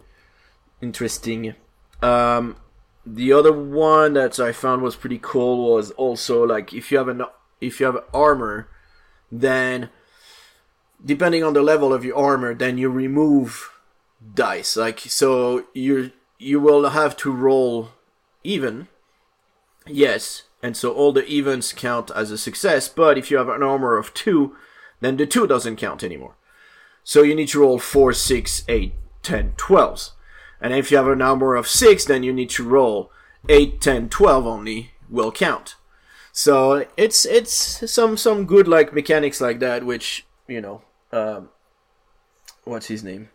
[0.82, 1.56] Interesting.
[2.02, 2.56] Um,
[3.06, 7.08] the other one that I found was pretty cool was also like if you have
[7.08, 7.24] an
[7.60, 8.70] if you have armor,
[9.32, 9.90] then
[11.04, 13.72] depending on the level of your armor, then you remove
[14.34, 14.78] dice.
[14.78, 17.90] Like so, you you will have to roll
[18.44, 18.88] even.
[19.86, 22.88] Yes, and so all the evens count as a success.
[22.88, 24.56] But if you have an armor of two,
[25.02, 26.36] then the two doesn't count anymore.
[27.04, 30.12] So you need to roll 4, 6, 8, 10, 12s.
[30.64, 33.12] And if you have a number of 6, then you need to roll
[33.50, 35.76] 8, 10, 12 only will count.
[36.32, 37.54] So it's it's
[37.92, 41.50] some some good like mechanics like that, which you know, um,
[42.64, 43.30] what's his name?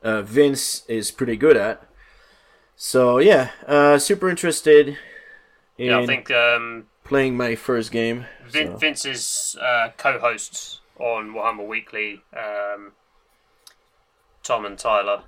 [0.00, 1.82] Uh, Vince is pretty good at.
[2.76, 4.96] So yeah, uh, super interested
[5.76, 8.26] in Yeah, I think um, playing my first game.
[8.46, 8.76] Vin- so.
[8.76, 12.92] Vince's uh, co-hosts on Warhammer Weekly, um,
[14.44, 15.24] Tom and Tyler,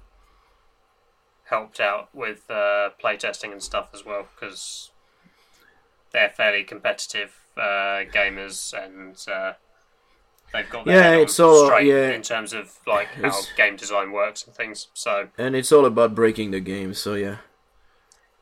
[1.51, 4.91] helped out with uh, playtesting and stuff as well because
[6.13, 9.53] they're fairly competitive uh, gamers and uh,
[10.53, 12.11] they've got their Yeah, it's all- straight yeah.
[12.11, 14.89] in terms of like how It's- game design works and things.
[14.95, 16.95] So, and it's all about breaking the game.
[16.95, 17.37] So yeah,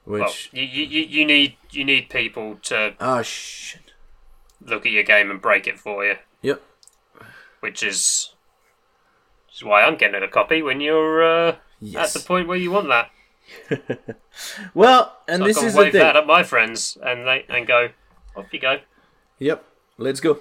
[0.04, 3.92] well, which you, you, you need you need people to ah shit.
[4.64, 6.16] look at your game and break it for you.
[6.42, 6.62] Yep.
[7.60, 8.32] which is,
[9.46, 12.14] which is why I'm getting a copy when you're uh, Yes.
[12.16, 13.10] at the point where you want that.
[14.74, 16.00] Well, and So this is the wave thing.
[16.00, 17.90] that at my friends and they and go,
[18.34, 18.80] off you go.
[19.38, 19.64] Yep,
[19.98, 20.40] let's go.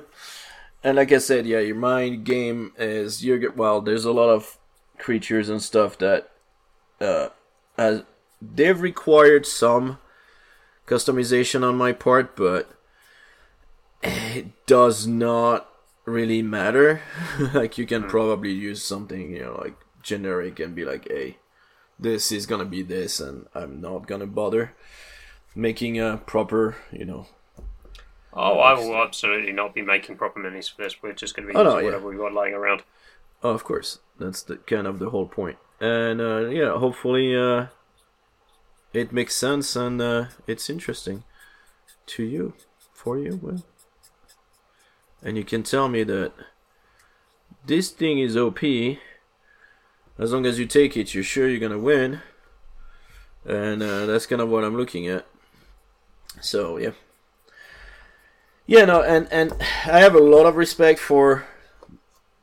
[0.84, 3.80] and like I said, yeah, your mind game is you're get well.
[3.80, 4.58] There's a lot of
[4.98, 6.30] creatures and stuff that
[7.00, 7.28] uh,
[7.76, 8.02] as
[8.40, 9.98] they've required some
[10.86, 12.70] customization on my part, but
[14.02, 15.68] it does not
[16.04, 17.00] really matter.
[17.54, 19.74] like you can probably use something you know like
[20.06, 21.38] generic and be like, hey,
[21.98, 24.74] this is gonna be this, and I'm not gonna bother
[25.54, 27.26] making a proper you know
[28.38, 31.02] Oh, I will absolutely not be making proper minis for this.
[31.02, 31.84] We're just to be Oh, no, using yeah.
[31.86, 32.82] whatever we got lying around.
[33.42, 34.00] Oh, of course.
[34.18, 35.56] That's the kind of the whole point.
[35.80, 37.68] And uh, yeah, hopefully uh,
[38.92, 41.24] it makes sense and uh, it's interesting
[42.08, 42.52] to you,
[42.92, 43.38] for you.
[43.42, 43.62] Well,
[45.22, 46.32] and you can tell me that
[47.64, 48.60] this thing is OP.
[50.18, 52.20] As long as you take it, you're sure you're gonna win.
[53.44, 55.26] And uh, that's kind of what I'm looking at.
[56.40, 56.90] So yeah.
[58.66, 59.52] Yeah, no, and and
[59.86, 61.46] I have a lot of respect for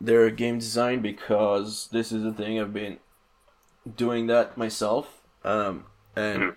[0.01, 2.97] their game design because this is the thing I've been
[3.97, 6.55] doing that myself, um, and Mhm.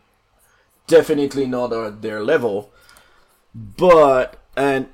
[0.87, 2.72] definitely not at their level,
[3.55, 4.88] but and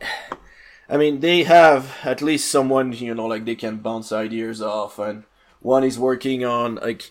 [0.89, 4.99] I mean they have at least someone you know like they can bounce ideas off,
[4.99, 5.25] and
[5.63, 7.11] one is working on like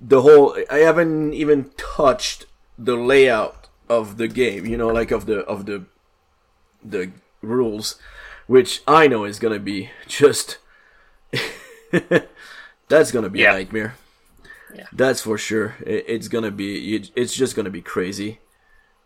[0.00, 0.56] the whole.
[0.70, 2.46] I haven't even touched
[2.78, 5.84] the layout of the game, you know, like of the of the
[6.84, 7.10] the
[7.42, 7.98] rules,
[8.46, 10.58] which I know is gonna be just
[12.88, 13.52] that's gonna be Yeah.
[13.52, 13.94] a nightmare.
[14.74, 14.86] Yeah.
[14.92, 15.76] That's for sure.
[15.86, 16.94] It, it's gonna be.
[16.96, 18.40] It, it's just gonna be crazy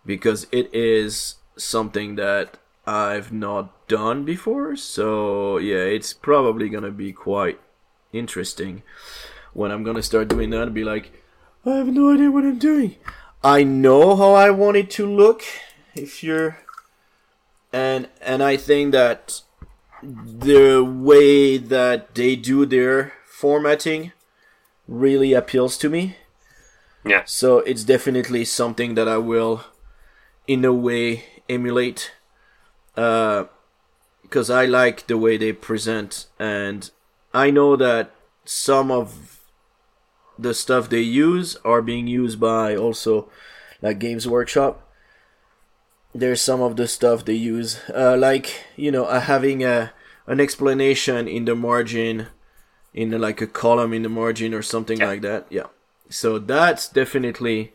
[0.04, 4.74] because it is something that I've not done before.
[4.76, 7.60] So yeah, it's probably gonna be quite
[8.12, 8.82] interesting
[9.52, 11.12] when I'm gonna start doing that and be like,
[11.66, 12.96] I have no idea what I'm doing.
[13.42, 15.42] I know how I want it to look.
[15.94, 16.58] If you're
[17.72, 19.42] and and I think that
[20.02, 24.12] the way that they do their formatting
[24.88, 26.16] really appeals to me.
[27.04, 27.22] Yeah.
[27.26, 29.64] So it's definitely something that I will,
[30.46, 32.12] in a way, emulate.
[32.96, 33.44] Uh,
[34.22, 36.90] Because I like the way they present, and
[37.32, 38.10] I know that
[38.44, 39.40] some of
[40.38, 43.28] the stuff they use are being used by also
[43.82, 44.86] like Games Workshop.
[46.14, 49.92] There's some of the stuff they use, uh, like you know, uh, having a
[50.26, 52.26] an explanation in the margin,
[52.94, 55.06] in like a column in the margin or something Yeah.
[55.06, 55.46] like that.
[55.50, 55.66] Yeah.
[56.08, 57.72] So that's definitely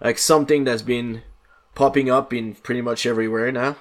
[0.00, 1.22] like something that's been
[1.74, 3.76] popping up in pretty much everywhere now.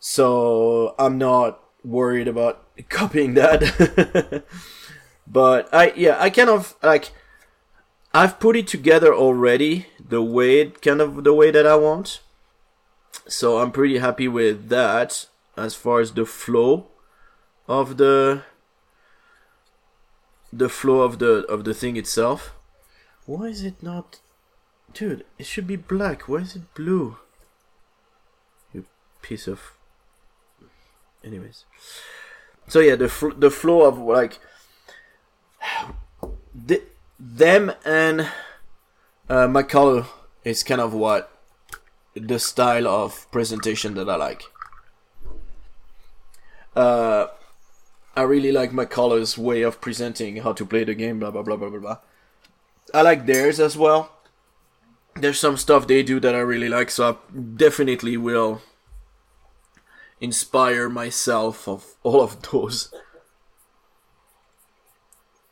[0.00, 4.44] so I'm not worried about copying that.
[5.26, 7.10] but I yeah I kind of like
[8.14, 12.20] I've put it together already the way it kind of the way that I want.
[13.28, 16.88] So I'm pretty happy with that as far as the flow
[17.68, 18.42] of the
[20.52, 22.54] the flow of the of the thing itself.
[23.24, 24.20] Why is it not
[24.94, 26.28] Dude, it should be black.
[26.28, 27.16] Why is it blue?
[28.72, 28.84] You
[29.22, 29.72] piece of
[31.24, 31.64] anyways.
[32.68, 34.38] So yeah, the fl- the flow of like
[36.54, 36.82] the,
[37.18, 38.22] them and
[39.28, 40.06] uh, McCullough
[40.44, 41.30] is kind of what
[42.14, 44.44] the style of presentation that I like.
[46.74, 47.26] Uh,
[48.16, 51.56] I really like McCullough's way of presenting how to play the game, blah blah blah
[51.56, 51.98] blah blah blah.
[52.94, 54.10] I like theirs as well.
[55.14, 58.62] There's some stuff they do that I really like, so I definitely will
[60.22, 62.94] inspire myself of all of those.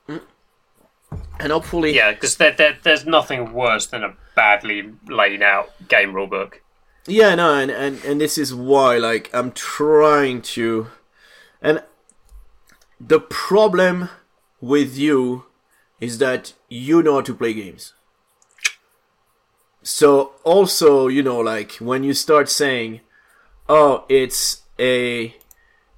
[0.09, 0.23] Mm.
[1.41, 6.12] And hopefully, Yeah, because there, there, there's nothing worse than a badly laid out game
[6.12, 6.55] rulebook.
[7.07, 10.89] Yeah, no, and, and and this is why like I'm trying to
[11.61, 11.83] and
[13.01, 14.11] the problem
[14.61, 15.47] with you
[15.99, 17.95] is that you know how to play games.
[19.83, 23.01] So also, you know, like when you start saying,
[23.68, 25.35] "Oh, it's a,"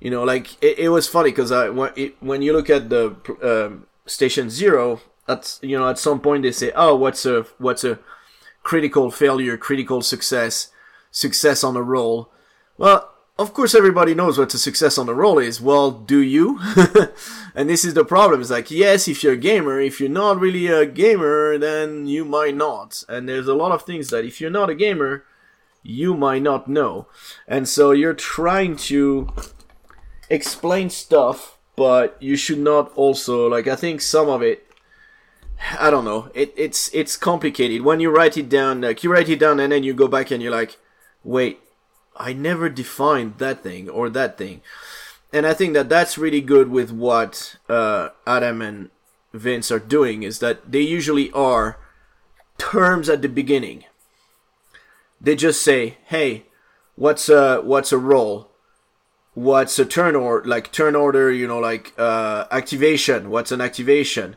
[0.00, 2.90] you know, like it, it was funny because I when it, when you look at
[2.90, 7.46] the um, station zero, at you know at some point they say, "Oh, what's a
[7.58, 7.98] what's a
[8.62, 10.68] critical failure, critical success,
[11.10, 12.30] success on a roll?"
[12.78, 15.60] Well, of course everybody knows what a success on the roll is.
[15.60, 16.60] Well, do you?
[17.54, 18.40] and this is the problem.
[18.40, 22.24] It's like, yes, if you're a gamer, if you're not really a gamer, then you
[22.24, 23.02] might not.
[23.08, 25.24] And there's a lot of things that if you're not a gamer,
[25.82, 27.06] you might not know.
[27.46, 29.28] And so you're trying to
[30.30, 34.66] explain stuff, but you should not also like I think some of it
[35.78, 36.30] I don't know.
[36.34, 37.82] It, it's it's complicated.
[37.82, 40.30] When you write it down, like you write it down and then you go back
[40.30, 40.76] and you're like,
[41.22, 41.60] wait,
[42.16, 44.60] I never defined that thing or that thing.
[45.32, 48.90] And I think that that's really good with what uh, Adam and
[49.32, 51.78] Vince are doing is that they usually are
[52.58, 53.84] terms at the beginning.
[55.22, 56.46] They just say, "Hey,
[56.96, 58.50] what's a what's a roll?
[59.34, 60.46] What's a turn order?
[60.48, 63.30] Like turn order, you know, like uh, activation.
[63.30, 64.36] What's an activation?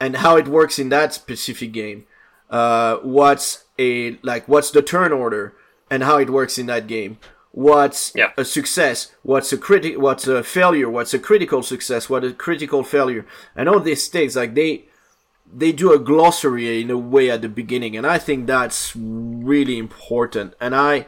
[0.00, 2.06] And how it works in that specific game.
[2.50, 4.48] Uh, what's a like?
[4.48, 5.54] What's the turn order?
[5.90, 7.18] and how it works in that game.
[7.52, 8.32] What's Yeah.
[8.38, 9.12] a success?
[9.22, 10.88] What's a criti- What's a failure?
[10.88, 12.08] What's a critical success?
[12.08, 13.26] What a critical failure?
[13.54, 14.86] And all these things, like they
[15.56, 19.78] they do a glossary in a way at the beginning, and I think that's really
[19.78, 20.54] important.
[20.60, 21.06] And I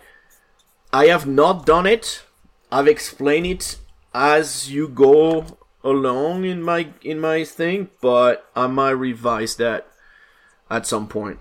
[0.93, 2.23] I have not done it.
[2.71, 3.77] I've explained it
[4.15, 9.89] as you go along in my in my thing, but I might revise that
[10.71, 11.39] at some point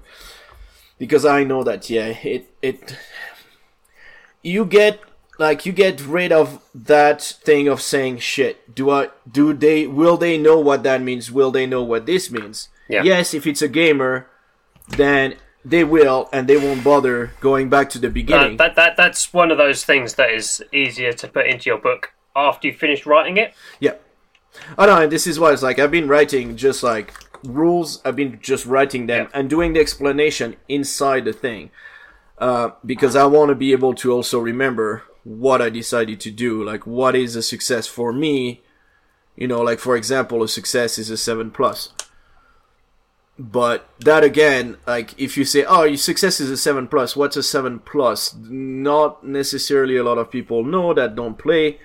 [0.97, 2.97] because I know that yeah, it it
[4.41, 4.99] you get
[5.37, 8.73] like you get rid of that thing of saying shit.
[8.73, 11.31] Do I do they will they know what that means?
[11.31, 12.69] Will they know what this means?
[12.87, 13.03] Yeah.
[13.03, 14.27] Yes, if it's a gamer,
[14.87, 18.57] then they will and they won't bother going back to the beginning.
[18.57, 22.13] that, that That's one of those things that is easier to put into your book
[22.35, 23.53] after you've finished writing it.
[23.79, 23.93] Yeah.
[24.77, 27.13] I know, and this is why it's like I've been writing just like
[27.43, 28.01] rules.
[28.05, 29.39] I've been just writing them Yeah.
[29.39, 31.71] and doing the explanation inside the thing,
[32.37, 36.63] uh, because I want to be able to also remember what I decided to do.
[36.63, 38.61] Like, what is a success for me?
[39.35, 41.89] You know, like for example, a success is a seven plus.
[43.37, 47.35] But that again, like if you say, "Oh, your success is a seven plus," what's
[47.35, 48.33] a seven plus?
[48.35, 51.79] Not necessarily a lot of people know that don't play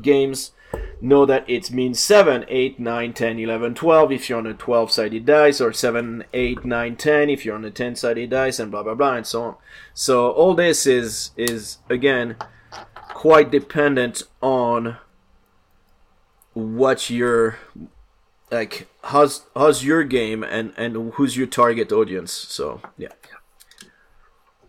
[0.00, 0.52] games
[1.00, 4.90] know that it means 7, 8, 9, 10, 11, 12 if you're on a 12
[4.90, 8.70] sided dice, or 7, 8, 9, 10 if you're on a 10 sided dice, and
[8.70, 9.56] blah blah blah, and so on.
[9.94, 12.36] So, all this is, is again,
[12.94, 14.98] quite dependent on
[16.54, 17.58] what your
[18.52, 22.32] like how's how's your game and and who's your target audience?
[22.32, 23.14] So yeah.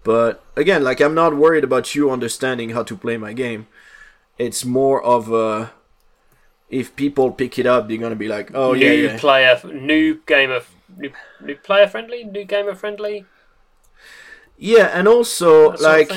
[0.03, 3.67] But again like i'm not worried about you understanding how to play my game.
[4.37, 5.71] It's more of a
[6.69, 9.19] if people pick it up they're gonna be like oh new yeah, yeah.
[9.19, 10.61] player, new gamer,
[10.97, 11.11] new,
[11.41, 13.25] new player friendly, new gamer friendly.
[14.57, 16.11] yeah and also that like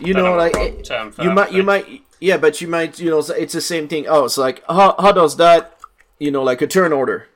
[0.00, 0.88] you know know like it-
[1.22, 4.06] you might you might yeah but you might you know it's the same thing.
[4.08, 5.73] Oh it's like how, how does that
[6.18, 7.28] you know like a turn order.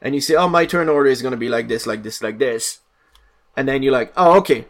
[0.00, 2.38] And you say oh my turn order is gonna be like this like this like
[2.38, 2.80] this.
[3.56, 4.66] And then you're like oh okay.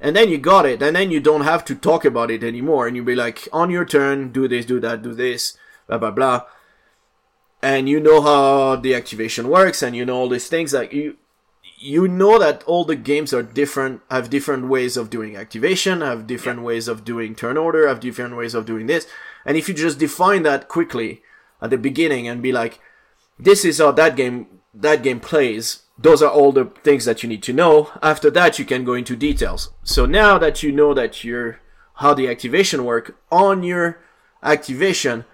[0.00, 2.86] And then you got it, and then you don't have to talk about it anymore,
[2.86, 6.10] and you be like, on your turn, do this, do that, do this, blah blah
[6.10, 6.44] blah,
[7.62, 10.72] and you know how the activation works, and you know all these things.
[10.72, 11.18] Like you,
[11.78, 16.26] you know that all the games are different, have different ways of doing activation, have
[16.26, 19.06] different ways of doing turn order, have different ways of doing this,
[19.44, 21.22] and if you just define that quickly
[21.60, 22.80] at the beginning and be like,
[23.42, 27.28] this is how that game that game plays those are all the things that you
[27.28, 27.90] need to know.
[28.02, 29.70] After that, you can go into details.
[29.82, 31.60] So now that you know that you're
[31.96, 33.98] how the activation work on your
[34.42, 35.26] activation,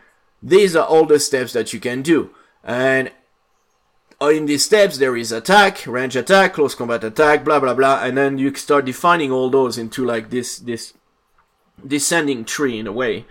[0.43, 2.31] these are all the steps that you can do.
[2.65, 3.13] And
[4.21, 8.19] in these steps, there is attack, range attack, close combat attack, blah blah blah, and
[8.19, 10.95] then you start defining all those into like this this
[11.87, 13.27] descending tree in a way.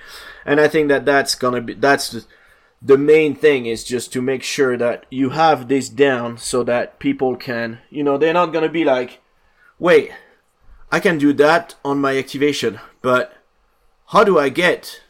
[0.46, 2.26] And I think that that's gonna be that's
[2.86, 7.00] the main thing is just to make sure that you have this down so that
[7.00, 9.22] people can, you know, they're not gonna be like,
[9.80, 10.12] wait,
[10.92, 13.34] I can do that on my activation, but
[14.10, 15.02] how do I get,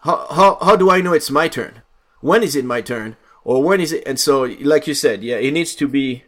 [0.00, 1.82] how, how, how do I know it's my turn?
[2.20, 3.16] When is it my turn?
[3.42, 4.04] Or when is it?
[4.06, 6.22] And so, like you said, yeah, it needs to be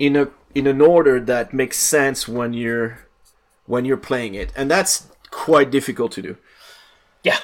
[0.00, 3.06] in a, in an order that makes sense when you're,
[3.66, 4.52] when you're playing it.
[4.56, 6.36] And that's quite difficult to do.
[7.22, 7.38] Yeah,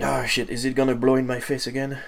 [0.00, 1.98] Oh shit, is it gonna blow in my face again?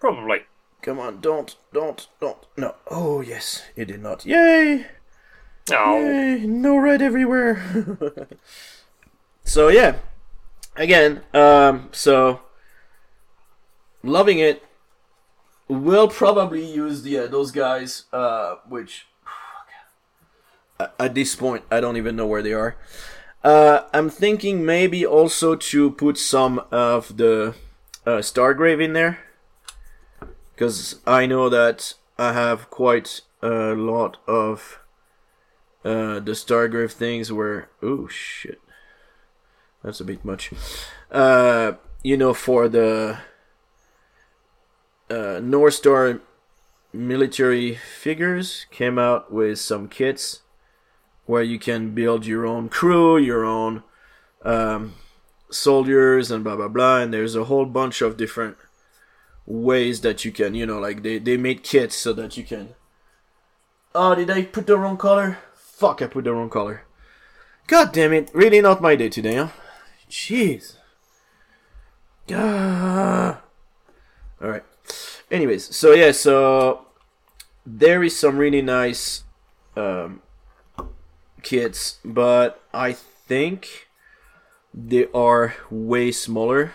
[0.00, 0.40] Probably.
[0.82, 2.38] Come on, don't, don't, don't.
[2.56, 2.74] No.
[2.90, 4.26] Oh yes, it did not.
[4.26, 4.86] Yay!
[5.72, 5.98] Oh.
[5.98, 6.44] Yay!
[6.46, 8.28] No red everywhere.
[9.44, 9.96] so yeah,
[10.76, 12.40] again, um, so
[14.02, 14.62] loving it.
[15.68, 19.06] We'll probably use the uh, those guys, uh, which
[20.98, 22.76] at this point I don't even know where they are.
[23.44, 27.54] Uh, I'm thinking maybe also to put some of the
[28.06, 29.18] uh, Stargrave in there.
[30.54, 34.80] Because I know that I have quite a lot of
[35.84, 37.68] uh, the Stargrave things where.
[37.82, 38.60] Oh shit.
[39.82, 40.50] That's a bit much.
[41.10, 41.72] Uh,
[42.02, 43.18] you know, for the
[45.10, 46.20] uh, North Star
[46.94, 50.40] military figures, came out with some kits
[51.26, 53.82] where you can build your own crew, your own
[54.42, 54.94] um,
[55.50, 56.98] soldiers, and blah blah blah.
[56.98, 58.56] And there's a whole bunch of different
[59.46, 62.74] ways that you can, you know, like they they made kits so that you can.
[63.94, 65.38] Oh, did I put the wrong color?
[65.54, 66.82] Fuck, I put the wrong color.
[67.66, 68.30] God damn it!
[68.34, 69.48] Really not my day today, huh?
[70.10, 70.76] Jeez.
[72.30, 73.42] Ah.
[74.40, 74.64] All right.
[75.30, 76.86] Anyways, so yeah, so
[77.64, 79.24] there is some really nice
[79.76, 80.20] um,
[81.44, 83.88] kits, but I think
[84.72, 86.72] they are way smaller.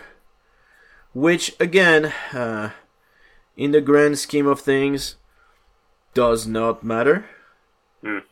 [1.12, 2.70] Which, again, uh,
[3.56, 5.16] in the grand scheme of things,
[6.14, 7.26] does not matter.
[8.02, 8.22] Mm.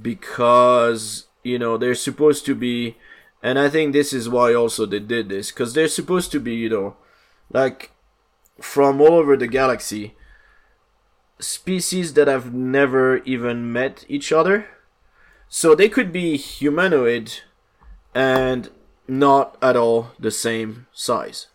[0.00, 2.96] Because, you know, they're supposed to be.
[3.42, 5.50] And I think this is why also they did this.
[5.50, 6.96] Because they're supposed to be, you know,
[7.50, 7.92] like
[8.60, 10.14] from all over the galaxy
[11.38, 14.66] species that have never even met each other
[15.48, 17.40] so they could be humanoid
[18.14, 18.70] and
[19.08, 21.48] not at all the same size.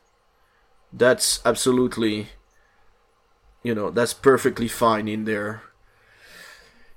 [0.93, 2.29] That's absolutely
[3.63, 5.63] you know, that's perfectly fine in there.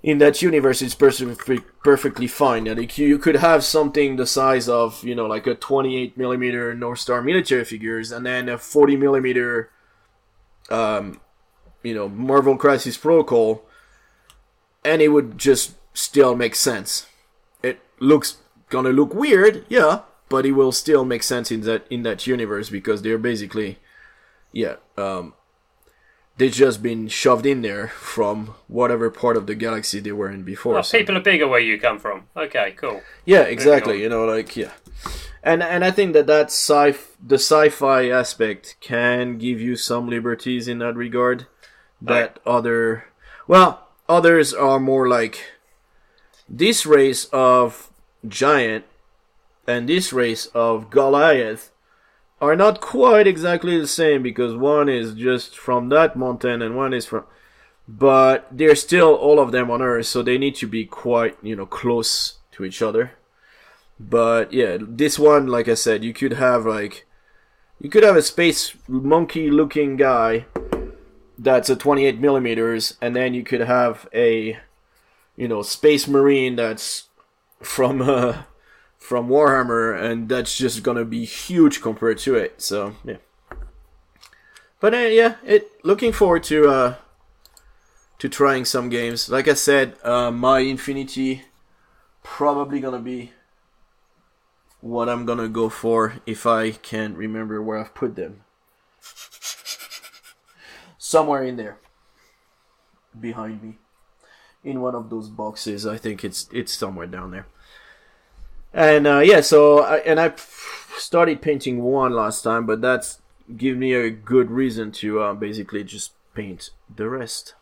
[0.03, 2.65] In that universe, it's perfectly perfectly fine.
[2.65, 6.75] Like you, you could have something the size of you know like a 28 millimeter
[6.75, 9.71] North Star military figures, and then a 40 millimeter,
[10.69, 11.21] um,
[11.83, 13.65] you know, Marvel Crisis Protocol,
[14.85, 17.07] and it would just still make sense.
[17.63, 18.37] It looks
[18.69, 22.69] gonna look weird, yeah, but it will still make sense in that in that universe
[22.69, 23.79] because they're basically,
[24.53, 25.33] yeah, um,
[26.37, 30.43] they've just been shoved in there from whatever part of the galaxy they were in
[30.43, 30.75] before.
[30.75, 32.27] Well, so- people are bigger where you come from.
[32.37, 33.01] Okay, cool.
[33.25, 34.03] yeah, exactly.
[34.03, 34.73] You know, like yeah,
[35.43, 40.69] and and I think that that sci the sci-fi aspect can give you some liberties
[40.69, 41.47] in that regard.
[42.03, 43.07] That other,
[43.49, 45.54] well, others are more like
[46.49, 47.91] this race of
[48.27, 48.85] giant
[49.67, 51.71] and this race of Goliath
[52.41, 56.93] are not quite exactly the same because one is just from that mountain and one
[56.93, 57.25] is from
[57.87, 61.55] but they're still all of them on earth so they need to be quite you
[61.55, 63.13] know close to each other.
[63.99, 67.07] But yeah this one like i said you could have like
[67.81, 70.47] you could have a space monkey looking guy
[71.39, 74.59] that's a 28 millimeters and then you could have a
[75.37, 77.09] you know space marine that's
[77.61, 78.43] from uh
[78.99, 83.17] from warhammer and that's just gonna be huge compared to it so yeah.
[84.81, 86.95] But uh, yeah it looking forward to uh
[88.19, 89.29] to trying some games.
[89.29, 91.43] Like i said uh, my infinity
[92.23, 93.33] probably gonna be
[94.81, 98.45] what I'm gonna go for if I can remember where I've put them.
[100.99, 101.79] Somewhere in there,
[103.19, 103.79] behind me,
[104.65, 105.87] in one of those boxes.
[105.87, 107.47] I think it's it's somewhere down there.
[108.73, 110.33] And uh, yeah, so I, and I
[110.97, 113.21] started painting one last time, but that's
[113.57, 117.55] give me a good reason to uh, basically just paint the rest.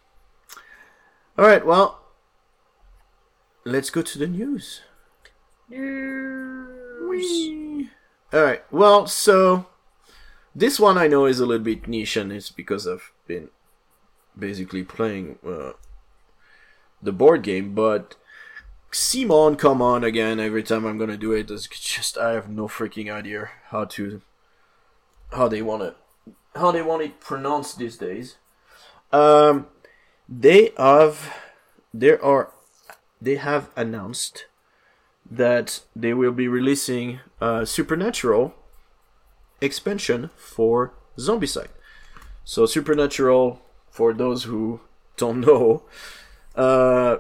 [1.36, 2.00] All right, well,
[3.64, 4.82] let's go to the news.
[5.68, 6.22] News.
[8.32, 9.66] All right, well, so
[10.55, 13.48] this one I know is a little bit niche, and it's because I've been
[14.38, 15.72] basically playing uh,
[17.03, 18.16] the board game, but
[18.92, 21.50] CMON, come on again every time I'm gonna do it.
[21.50, 24.22] It's just I have no freaking idea how to
[25.32, 25.96] how they want it
[26.55, 28.36] how they want it pronounced these days.
[29.12, 29.66] Um,
[30.28, 31.34] they have
[31.92, 32.50] there are
[33.20, 34.46] they have announced
[35.30, 38.55] that they will be releasing a supernatural
[39.61, 41.68] expansion for Zombicide.
[42.44, 44.80] So supernatural for those who
[45.16, 45.84] don't know,
[46.55, 47.18] uh,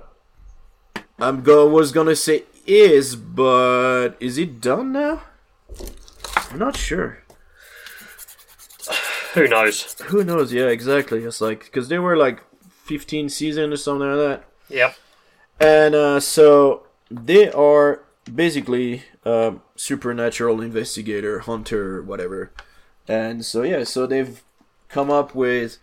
[1.18, 5.22] I'm go was gonna say is, but is it done now?
[6.50, 7.18] I'm not sure.
[9.34, 9.94] Who knows?
[10.06, 10.52] Who knows?
[10.52, 11.24] Yeah, exactly.
[11.24, 12.40] It's like because they were like
[12.84, 14.96] 15 seasons or something like that, Yep.
[15.60, 18.02] and uh, so they are
[18.32, 22.50] basically um, supernatural investigator, hunter, whatever.
[23.08, 24.42] And so yeah, so they've
[24.88, 25.78] come up with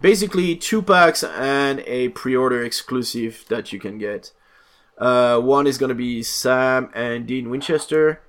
[0.00, 4.32] basically two packs and a pre-order exclusive that you can get.
[4.98, 8.20] Uh, one is gonna be Sam and Dean Winchester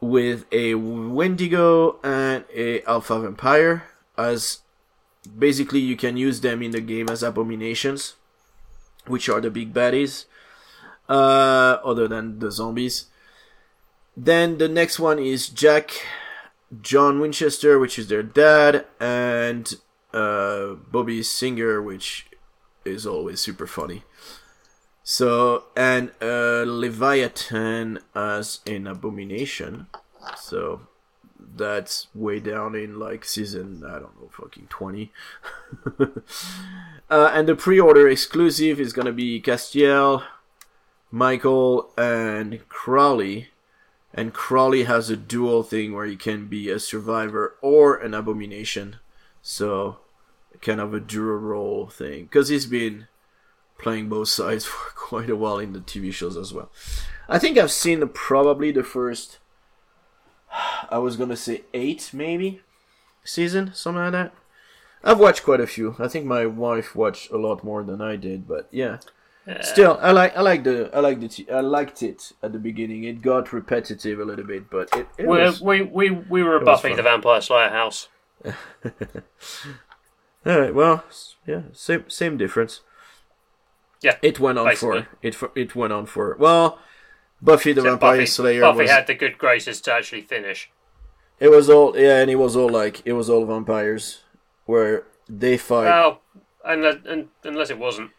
[0.00, 3.84] with a Wendigo and a Alpha Vampire
[4.16, 4.58] as
[5.38, 8.14] basically you can use them in the game as abominations,
[9.06, 10.26] which are the big baddies,
[11.08, 13.06] uh, other than the zombies.
[14.16, 15.92] Then the next one is Jack,
[16.80, 19.72] John Winchester, which is their dad, and
[20.12, 22.26] uh, Bobby Singer, which
[22.84, 24.02] is always super funny.
[25.02, 29.86] So and uh, Leviathan as an abomination.
[30.36, 30.82] So
[31.54, 35.12] that's way down in like season I don't know fucking twenty.
[35.98, 40.22] uh, and the pre-order exclusive is gonna be Castiel,
[41.10, 43.48] Michael, and Crowley.
[44.14, 48.96] And Crowley has a dual thing where he can be a survivor or an abomination.
[49.40, 50.01] So
[50.62, 53.08] kind of a dual role thing because he's been
[53.78, 56.70] playing both sides for quite a while in the TV shows as well.
[57.28, 59.38] I think I've seen probably the first,
[60.90, 62.60] I was gonna say eight maybe,
[63.24, 64.34] season, something like that.
[65.04, 65.96] I've watched quite a few.
[65.98, 68.98] I think my wife watched a lot more than I did, but yeah.
[69.60, 72.60] Still, I like I like the I like the t- I liked it at the
[72.60, 73.02] beginning.
[73.02, 76.54] It got repetitive a little bit, but it, it We, was we, we, we were
[76.54, 78.08] a Buffy the Vampire Slayer house.
[80.44, 80.74] All right.
[80.74, 81.04] Well,
[81.46, 82.80] yeah, same same difference.
[84.02, 85.02] Yeah, It went on basically.
[85.02, 85.34] for it.
[85.34, 86.80] For, it went on for well,
[87.40, 88.90] Buffy the So Vampire Buffy, Slayer Buffy was.
[88.90, 90.70] had the good graces to actually finish.
[91.38, 94.22] It was all yeah, and it was all like it was all vampires
[94.66, 96.20] where they fight Well,
[96.64, 98.10] unless, un- unless it wasn't.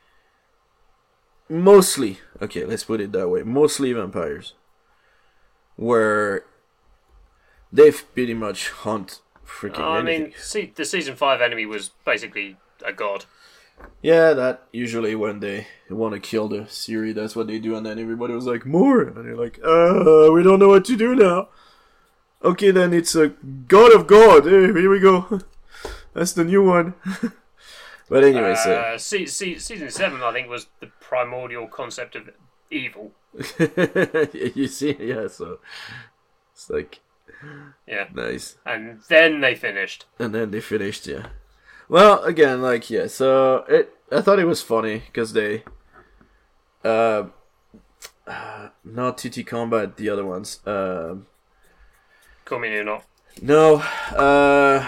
[1.50, 2.20] mostly.
[2.42, 3.44] Okay, let's put it that way.
[3.44, 4.54] Mostly vampires,
[5.76, 6.46] where
[7.72, 9.80] they pretty much hunt freaking.
[9.80, 10.24] I anything.
[10.24, 13.26] mean, see, the season five enemy was basically a god.
[14.02, 17.86] Yeah, that usually when they want to kill the series, that's what they do, and
[17.86, 19.02] then everybody was like, more!
[19.02, 21.50] And they're like, uh, we don't know what to do now.
[22.44, 24.44] Okay, then it's a God of God.
[24.44, 25.40] Hey, here we go.
[26.14, 26.94] That's the new one.
[28.10, 28.76] but anyway, so.
[28.76, 32.30] Uh, se- se- season seven, I think, was the primordial concept of
[32.70, 33.14] evil.
[34.34, 35.60] you see, yeah, so.
[36.54, 37.00] It's like,
[37.88, 38.56] Yeah, nice.
[38.66, 40.06] and then they finished.
[40.20, 41.28] And then they finished, yeah.
[41.90, 43.94] Well, again, like, yeah, so it.
[44.12, 45.64] I thought it was funny because they.
[46.84, 47.26] Uh,
[48.28, 50.60] uh, not TT Combat, the other ones.
[50.66, 51.28] Um.
[52.46, 53.06] Call me or not.
[53.42, 53.76] No,
[54.16, 54.88] uh,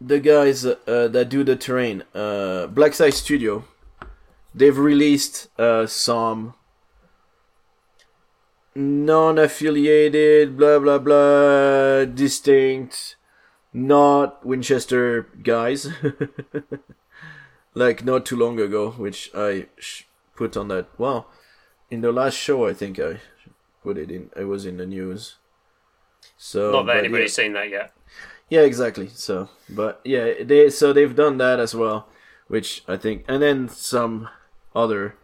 [0.00, 3.64] the guys uh, that do the terrain, uh, Black Side Studio,
[4.54, 6.54] they've released uh, some
[8.74, 13.16] non-affiliated, blah blah blah, distinct,
[13.72, 15.88] not Winchester guys,
[17.74, 20.04] like not too long ago, which I sh-
[20.36, 20.88] put on that.
[20.98, 21.28] Well,
[21.90, 23.20] in the last show, I think I
[23.82, 24.30] put it in.
[24.36, 25.36] It was in the news.
[26.36, 27.44] So Not that anybody's yeah.
[27.44, 27.92] seen that yet.
[28.50, 29.08] Yeah, exactly.
[29.08, 32.08] So, but yeah, they so they've done that as well,
[32.46, 34.28] which I think, and then some
[34.74, 35.16] other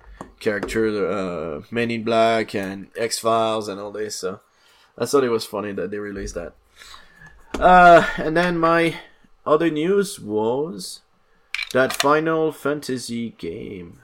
[0.44, 4.16] character, uh, Men in Black and X Files and all this.
[4.16, 4.40] So
[4.98, 6.52] I thought it was funny that they released that.
[7.58, 8.96] Uh, and then my
[9.46, 11.00] other news was
[11.72, 14.00] that Final Fantasy game.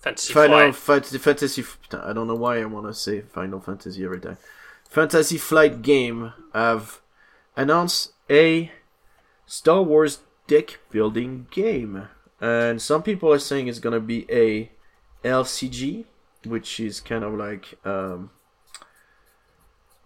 [0.00, 1.06] Fantasy Final Flight.
[1.06, 1.64] Fa- Fantasy.
[1.92, 4.38] I don't know why I want to say Final Fantasy every time.
[4.88, 7.00] Fantasy Flight game have
[7.56, 8.72] announced a
[9.46, 12.08] Star Wars deck building game,
[12.40, 14.70] and some people are saying it's gonna be a
[15.24, 16.04] LCG,
[16.44, 18.30] which is kind of like um,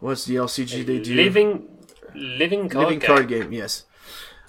[0.00, 1.14] what's the LCG they do?
[1.14, 1.68] Living,
[2.14, 3.06] living card Living game.
[3.06, 3.84] card game, yes.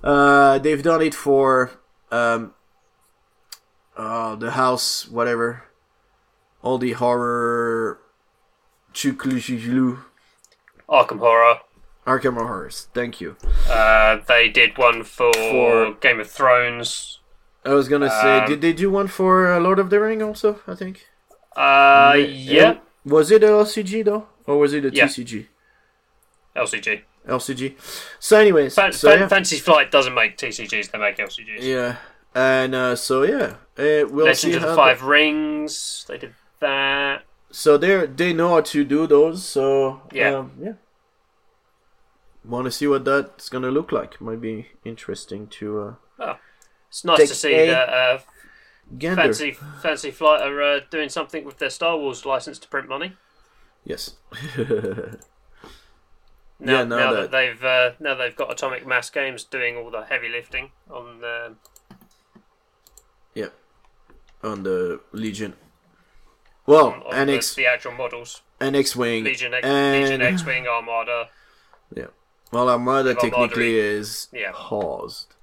[0.04, 1.72] Uh, they've done it for
[2.12, 2.54] um,
[3.96, 5.64] uh, the house, whatever.
[6.62, 8.00] All the horror,
[8.94, 10.00] chuklu
[10.90, 11.60] Arkham Horror.
[12.06, 12.88] Arkham horrors.
[12.94, 13.36] Thank you.
[13.70, 17.20] Uh, they did one for, For- Game of Thrones.
[17.68, 20.22] I was gonna say, Um, did they do one for uh, Lord of the Ring
[20.24, 20.60] also?
[20.68, 21.06] I think.
[21.56, 22.24] Uh, Yeah.
[22.56, 22.74] yeah,
[23.06, 25.06] Was it a LCG though, or was it a Yeah.
[25.06, 25.48] TCG?
[26.56, 27.02] LCG.
[27.28, 27.76] LCG.
[28.20, 31.62] So, anyways, Fan- so Fan- yeah, Fantasy Flight doesn't make TCGs; they make LCGs.
[31.62, 31.98] yeah,
[32.34, 36.06] and uh, so yeah, uh, we'll see Legend of the Five Rings.
[36.08, 37.24] They did that.
[37.52, 39.44] So they they know how to do those.
[39.44, 40.36] So Yeah.
[40.40, 40.74] um, yeah.
[42.46, 44.22] Want to see what that's gonna look like?
[44.22, 46.36] Might be interesting to uh,
[46.90, 48.20] It's nice Take to see a that uh,
[48.98, 49.22] gander.
[49.22, 53.14] Fancy Fancy Flight are uh, doing something with their Star Wars license to print money.
[53.84, 54.16] Yes.
[54.58, 54.64] Now,
[56.60, 59.92] Yeah, now now that- that, they've uh, now they've got Atomic Mass Games doing all
[59.92, 61.50] the heavy lifting on uh,
[64.44, 65.54] On the Legion.
[66.68, 68.42] Well, on, on and the, the actual models.
[68.60, 71.30] and X Wing Legion X, and Legion X Wing Armada.
[71.96, 72.08] Yeah.
[72.52, 74.52] Well, Armada Armada technically Re- is yeah.
[74.54, 75.34] paused.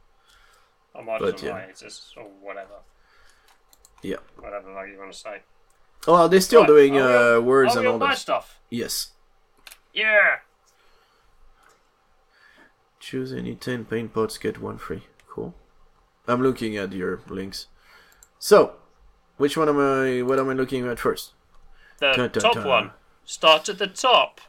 [0.94, 1.52] But, yeah.
[1.52, 2.74] hiatus or whatever.
[4.02, 4.16] Yeah.
[4.38, 5.40] Whatever like you want to say.
[6.06, 8.18] Well, they're still Right, doing uh, words and all that.
[8.18, 8.60] stuff.
[8.70, 9.12] Yes.
[9.92, 10.36] Yeah.
[13.00, 15.02] Choose any ten paint pots, get one free.
[15.28, 15.54] Cool.
[16.26, 17.66] I'm looking at your links.
[18.38, 18.74] So,
[19.36, 20.22] which one am I?
[20.22, 21.32] What am I looking at first?
[21.98, 22.66] The Dun, dun, top dun.
[22.68, 22.90] one.
[23.24, 24.40] Start at the top.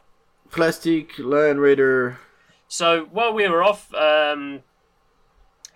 [0.50, 2.18] Plastic Land Raider.
[2.68, 4.62] So while we were off, um,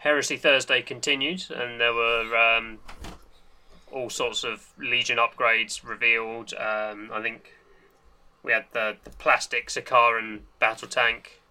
[0.01, 2.79] Heresy Thursday continued, and there were um,
[3.93, 6.55] all sorts of Legion upgrades revealed.
[6.55, 7.53] Um, I think
[8.43, 11.43] we had the, the plastic Sicaran battle tank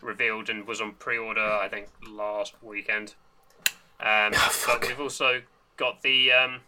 [0.00, 1.40] revealed and was on pre-order.
[1.40, 3.14] I think last weekend.
[4.00, 4.80] Um, fuck.
[4.80, 5.42] but we've also
[5.76, 6.60] got the um,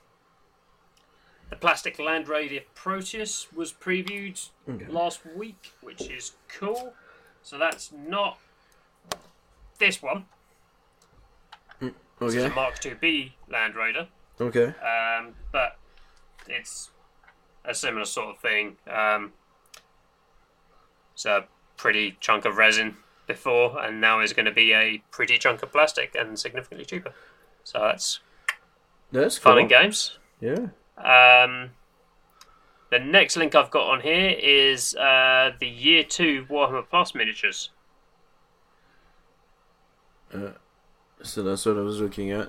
[1.49, 4.85] the plastic Land Raider Proteus was previewed Okay.
[4.91, 6.93] last week, which is cool.
[7.43, 8.39] So that's not
[9.79, 10.27] this one.
[12.21, 12.47] It's Okay.
[12.47, 14.09] a Mark IIB Land Raider,
[14.41, 14.75] Okay.
[14.81, 15.79] um, but
[16.49, 16.91] it's
[17.65, 18.77] a similar sort of thing.
[18.89, 19.33] Um,
[21.15, 21.47] it's a
[21.77, 22.97] pretty chunk of resin
[23.27, 27.13] before, and now is going to be a pretty chunk of plastic and significantly cheaper.
[27.65, 28.21] So that's
[29.13, 29.53] That's cool.
[29.53, 30.19] fun and games.
[30.41, 30.69] Yeah.
[30.97, 31.71] Um,
[32.91, 37.71] the next link I've got on here is uh, the Year 2 Warhammer Plus miniatures.
[41.23, 42.49] So that's what I was looking at.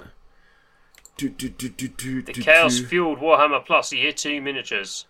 [1.17, 2.79] Do, do, do, The Chaos.
[2.79, 5.05] Fueled Warhammer Plus Year 2 miniatures.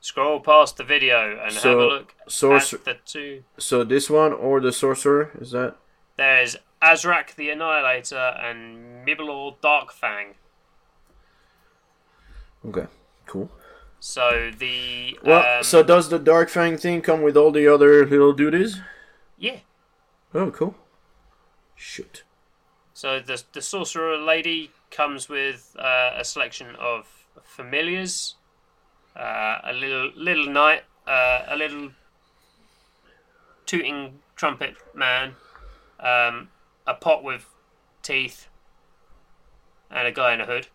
[0.00, 2.72] Scroll past the video and have So, a look Source.
[2.72, 3.42] at the two.
[3.58, 5.76] So this one or the sorcerer is that?
[6.16, 10.34] There's Azrak the Annihilator and Mibelor Darkfang.
[12.66, 12.86] Okay.
[13.26, 13.50] Cool.
[13.98, 18.06] So the Well, um, so does the Dark Fang thing come with all the other
[18.06, 18.80] little duties?
[19.36, 19.58] yeah.
[20.34, 20.74] Oh, cool.
[21.74, 22.22] Shoot.
[22.96, 27.06] So the the sorcerer lady comes with uh, a selection of
[27.44, 28.36] familiars,
[29.14, 31.90] uh, a little little knight, uh, a little
[33.66, 35.34] tooting trumpet man,
[36.00, 36.48] um,
[36.86, 37.44] a pot with
[38.02, 38.48] teeth,
[39.90, 40.68] and a guy in a hood.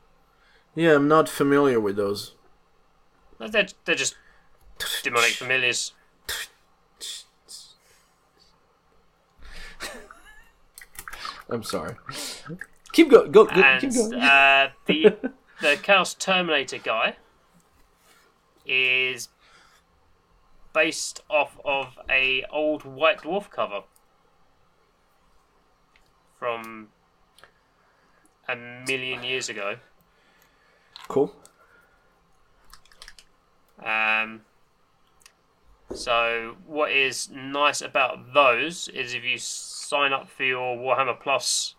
[0.75, 2.35] Yeah, I'm not familiar with those.
[3.39, 4.15] They're they're just
[5.01, 5.93] demonic familiars.
[11.51, 11.95] I'm sorry.
[12.93, 14.13] Keep go go, go keep going.
[14.15, 15.15] uh, the
[15.61, 17.15] the Chaos Terminator guy
[18.65, 19.29] is
[20.73, 23.81] based off of a old White Dwarf cover
[26.39, 26.87] from
[28.47, 29.77] a million years ago.
[31.07, 31.33] cool.
[33.83, 34.41] Um,
[35.93, 41.75] so what is nice about those is if you sign up for your Warhammer Plus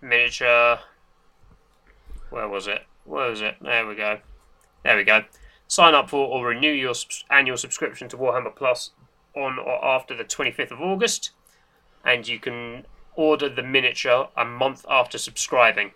[0.00, 0.78] miniature,
[2.30, 2.82] where was it?
[3.06, 3.56] where is it?
[3.60, 4.18] There we go.
[4.84, 5.24] There we go.
[5.68, 6.94] Sign up for or renew your
[7.30, 8.90] annual subscription to Warhammer Plus
[9.34, 11.30] on or after the 25th of August,
[12.04, 15.92] and you can order the miniature a month after subscribing.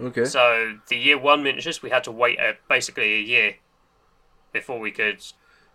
[0.00, 0.24] Okay.
[0.24, 3.54] So the year one miniatures, we had to wait a, basically a year
[4.52, 5.24] before we could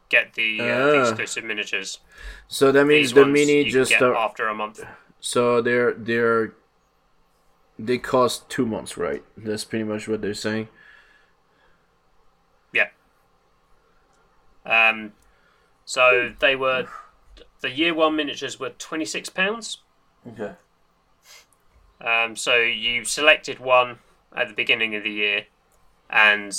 [0.09, 1.01] get the, uh, the Ah.
[1.09, 1.99] exclusive miniatures.
[2.47, 4.83] So that means These the mini just are, after a month.
[5.19, 6.53] so they're they're
[7.79, 9.23] they cost two months, right?
[9.35, 10.69] That's pretty much what they're saying.
[12.73, 12.89] Yeah.
[14.65, 15.13] Um,
[15.85, 16.87] so they were
[17.61, 19.79] the year one miniatures were twenty six pounds.
[20.27, 20.53] Okay.
[21.99, 23.99] Um, so you selected one
[24.35, 25.45] at the beginning of the year,
[26.09, 26.53] and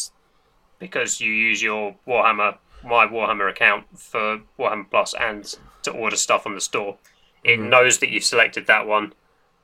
[0.79, 6.47] because you use your Warhammer my Warhammer account for Warhammer Plus and to order stuff
[6.47, 6.97] on the store,
[7.43, 9.15] it knows that you've selected that one,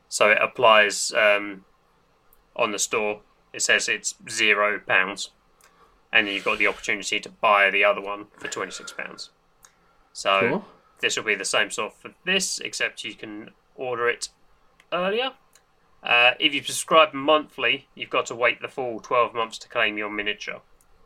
[0.09, 1.65] so it applies um,
[2.57, 3.21] on the store.
[3.53, 5.31] It says it's zero pounds,
[6.13, 9.31] and then you've got the opportunity to buy the other one for twenty six pounds.
[10.13, 10.65] So Cool.
[11.01, 14.29] this will be the same sort for this, except you can order it
[14.93, 15.33] earlier.
[16.03, 19.97] Uh, if you subscribe monthly, you've got to wait the full 12 months to claim
[19.97, 20.61] your miniature.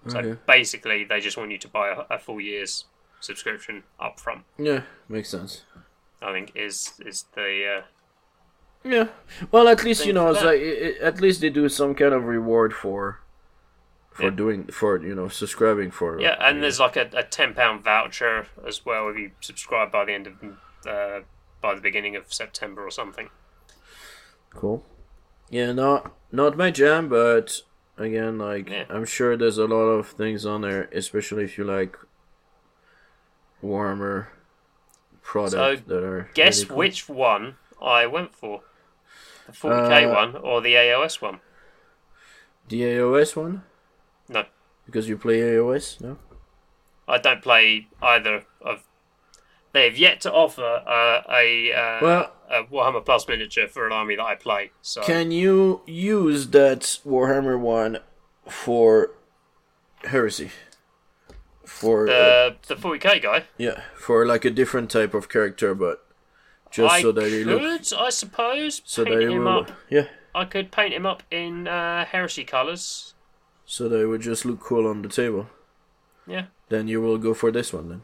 [0.07, 0.39] So Okay.
[0.47, 2.85] basically, they just want you to buy a, a full year's
[3.21, 4.45] subscription up front.
[4.59, 5.65] Yeah, makes sense.
[6.23, 7.83] I think is is the uh,
[8.85, 9.09] Yeah.
[9.51, 12.15] Well, at least you know, it's like i i- at least they do some kind
[12.15, 13.21] of reward for
[14.13, 14.31] for Yeah.
[14.37, 16.21] doing for you know subscribing for.
[16.21, 20.05] yeah, and there's like a, a ten pound voucher as well if you subscribe by
[20.05, 20.35] the end of
[20.87, 21.21] uh,
[21.61, 23.31] by the beginning of September or something.
[24.51, 24.85] Cool.
[25.51, 27.63] Yeah, not not my jam, but
[27.99, 28.85] again, like Yeah.
[28.89, 31.97] I'm sure there's a lot of things on there, especially if you like
[33.61, 34.29] warmer
[35.23, 36.31] products So, that are.
[36.35, 36.77] Guess really cool.
[36.79, 38.63] which one I went for,
[39.47, 41.41] the 40k Uh, one or the AOS one?
[42.69, 43.63] the AOS one
[44.29, 44.45] No.
[44.87, 46.01] because you play AOS.
[46.01, 46.19] No.
[47.07, 48.83] I don't play either of.
[49.73, 53.93] They have yet to offer uh, a, uh, Well- a Warhammer Plus miniature for an
[53.93, 54.71] army that I play.
[54.83, 57.99] So Can you use that Warhammer one
[58.49, 59.11] for
[60.05, 60.51] Heresy?
[61.65, 66.05] For uh, the the 40k guy, yeah, for like a different type of character, but
[66.71, 69.73] just I so that he could, looks I suppose, so paint that him will up.
[69.91, 73.13] yeah, I could paint him up in uh, Heresy colours.
[73.67, 75.47] so they would just look cool on the table.
[76.27, 76.47] Yeah.
[76.71, 78.03] Then you will go for this one then.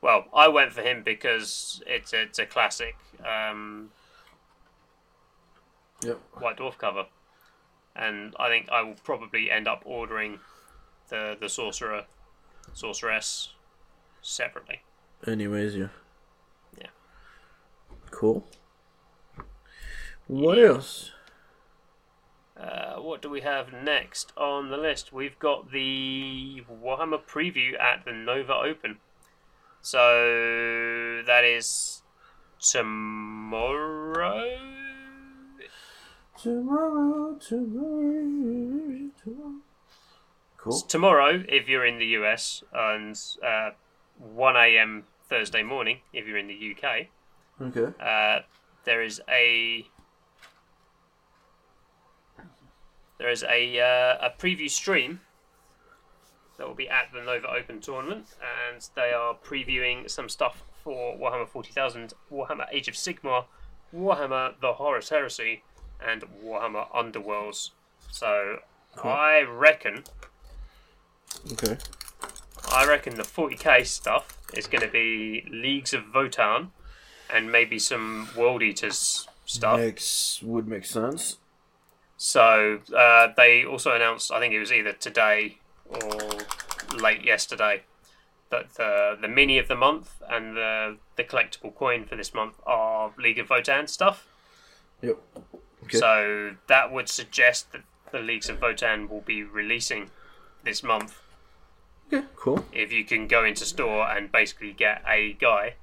[0.00, 2.96] Well, I went for him because it's it's a classic
[3.26, 3.90] um,
[6.04, 6.18] Yep.
[6.38, 7.06] White Dwarf cover,
[7.96, 10.38] and I think I will probably end up ordering
[11.08, 12.04] the the sorcerer,
[12.72, 13.54] sorceress
[14.22, 14.82] separately.
[15.26, 15.88] Anyways, yeah.
[16.78, 16.86] Yeah.
[18.12, 18.46] Cool.
[20.28, 20.64] What Yeah.
[20.66, 21.10] else?
[22.56, 25.12] Uh, what do we have next on the list?
[25.12, 28.98] We've got the Warhammer preview at the Nova Open.
[29.80, 32.02] So that is
[32.60, 34.44] tomorrow.
[36.40, 39.54] Tomorrow, tomorrow, tomorrow.
[40.56, 40.72] Cool.
[40.72, 43.70] It's tomorrow if you're in the US, and uh,
[44.18, 45.04] 1 a.m.
[45.28, 47.08] Thursday morning if you're in the UK.
[47.60, 47.92] Okay.
[48.00, 48.40] Uh,
[48.84, 49.86] there is a
[53.18, 55.20] there is a uh, a preview stream
[56.58, 58.26] that will be at the Nova Open tournament,
[58.70, 63.46] and they are previewing some stuff for Warhammer Forty Thousand, Warhammer Age of Sigmar,
[63.94, 65.62] Warhammer The Horus Heresy,
[66.06, 67.70] and Warhammer Underworlds.
[68.10, 68.58] So
[68.96, 69.10] Cool.
[69.12, 70.04] I reckon
[71.52, 71.76] Okay.
[72.70, 76.68] I reckon the 40k stuff is going to be Leagues of Votann
[77.32, 79.78] and maybe some World Eaters stuff.
[79.78, 81.38] Makes would make sense.
[82.16, 87.82] So uh, they also announced, I think it was either today or late yesterday,
[88.50, 92.54] that the the mini of the month and the the collectible coin for this month
[92.66, 94.26] are League of Votann stuff.
[95.02, 95.18] Yep.
[95.84, 95.98] Okay.
[95.98, 100.10] So that would suggest that the Leagues of Votann will be releasing
[100.64, 101.20] this month.
[102.12, 102.26] Okay.
[102.36, 102.64] Cool.
[102.72, 105.74] if you can go into store and basically get a guy.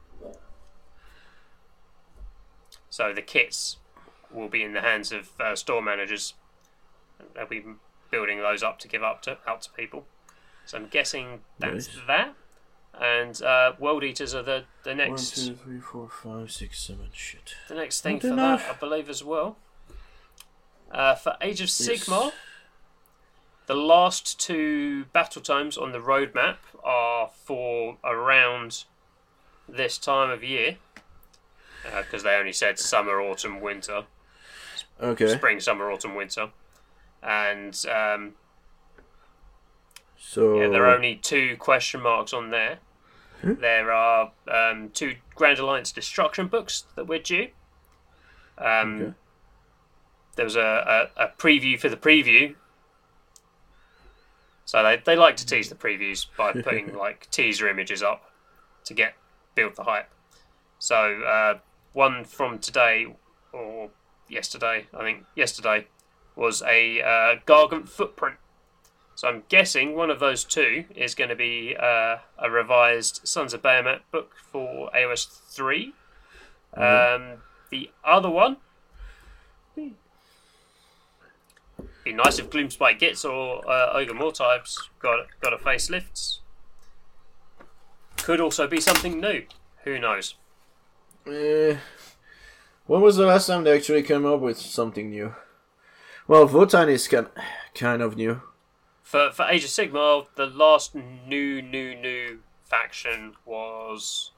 [2.89, 3.78] So the kits
[4.32, 6.34] will be in the hands of uh, store managers.
[7.36, 7.64] They'll be
[8.16, 10.05] building those up to give up to out to people.
[10.66, 11.97] So I'm guessing that's Nice.
[12.07, 12.34] that.
[12.99, 17.09] And uh, World Eaters are the, the next two, three, four, five, six, seven.
[17.13, 17.55] Shit.
[17.68, 18.66] the next thing Not for enough.
[18.68, 19.57] that, I believe as well.
[20.91, 22.32] Uh, for Age of Sigmar,
[23.68, 28.86] the last two battletomes on the roadmap are for around
[29.68, 30.78] this time of year,
[31.84, 34.03] because they only said summer, autumn, winter,
[35.01, 35.28] Okay.
[35.36, 36.51] spring, summer, autumn, winter.
[37.24, 38.34] And um,
[40.18, 42.80] So yeah, there are only two question marks on there.
[43.43, 47.49] There are um, two Grand Alliance Destruction books that we're due.
[48.57, 49.13] Um, Okay.
[50.36, 52.55] There was a, a, a preview for the preview.
[54.66, 58.32] So they, they like to tease the previews by putting like teaser images up
[58.86, 59.13] to get
[59.53, 60.09] build the hype.
[60.80, 61.59] So uh,
[61.93, 63.07] one from today
[63.53, 63.89] or
[64.28, 65.88] yesterday, I think yesterday,
[66.36, 68.38] was a uh, Gargant footprint.
[69.16, 73.54] So I'm guessing one of those two is going to be uh, a revised Sons
[73.54, 75.94] of Behemat book for AOS 3.
[76.76, 77.38] Um,
[77.70, 78.58] the other one.
[82.04, 86.40] Be nice if Gloomspite gets or uh, Ogor Mawtribes got got a facelift.
[88.18, 89.46] Could also be something new.
[89.86, 90.36] Who knows?
[91.26, 91.78] Eh,
[92.86, 95.34] when was the last time they actually came up with something new?
[96.28, 97.28] Well, Votann is kind
[97.74, 98.42] kind of new.
[99.04, 104.32] For for Age of Sigmar, the last new new new faction was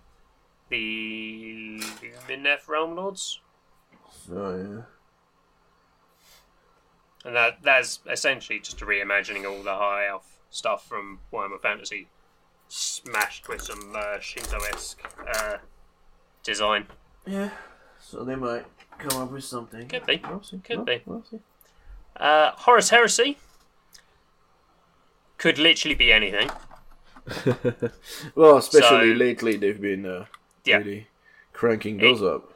[0.70, 1.80] the
[2.28, 3.40] Lumineth Realm Lords,
[4.28, 4.86] So
[7.24, 7.28] yeah.
[7.28, 12.08] and that that's essentially just a reimagining all the high elf stuff from Warhammer Fantasy,
[12.68, 15.00] smashed with some uh, Shinto-esque
[15.36, 15.58] uh,
[16.44, 16.88] design.
[17.26, 17.50] yeah, yeah.
[18.00, 18.66] So they might
[19.00, 19.88] come up with something.
[19.88, 20.22] Could be.
[20.30, 20.58] We'll see.
[20.60, 21.02] Could We'll- be.
[21.06, 21.40] We'll see.
[22.20, 23.38] Uh, Horus Heresy
[25.38, 26.50] could literally be anything.
[28.36, 30.26] well, especially So- lately, they've been uh,
[30.66, 30.78] Yeah.
[30.78, 31.08] really
[31.54, 32.54] cranking those up.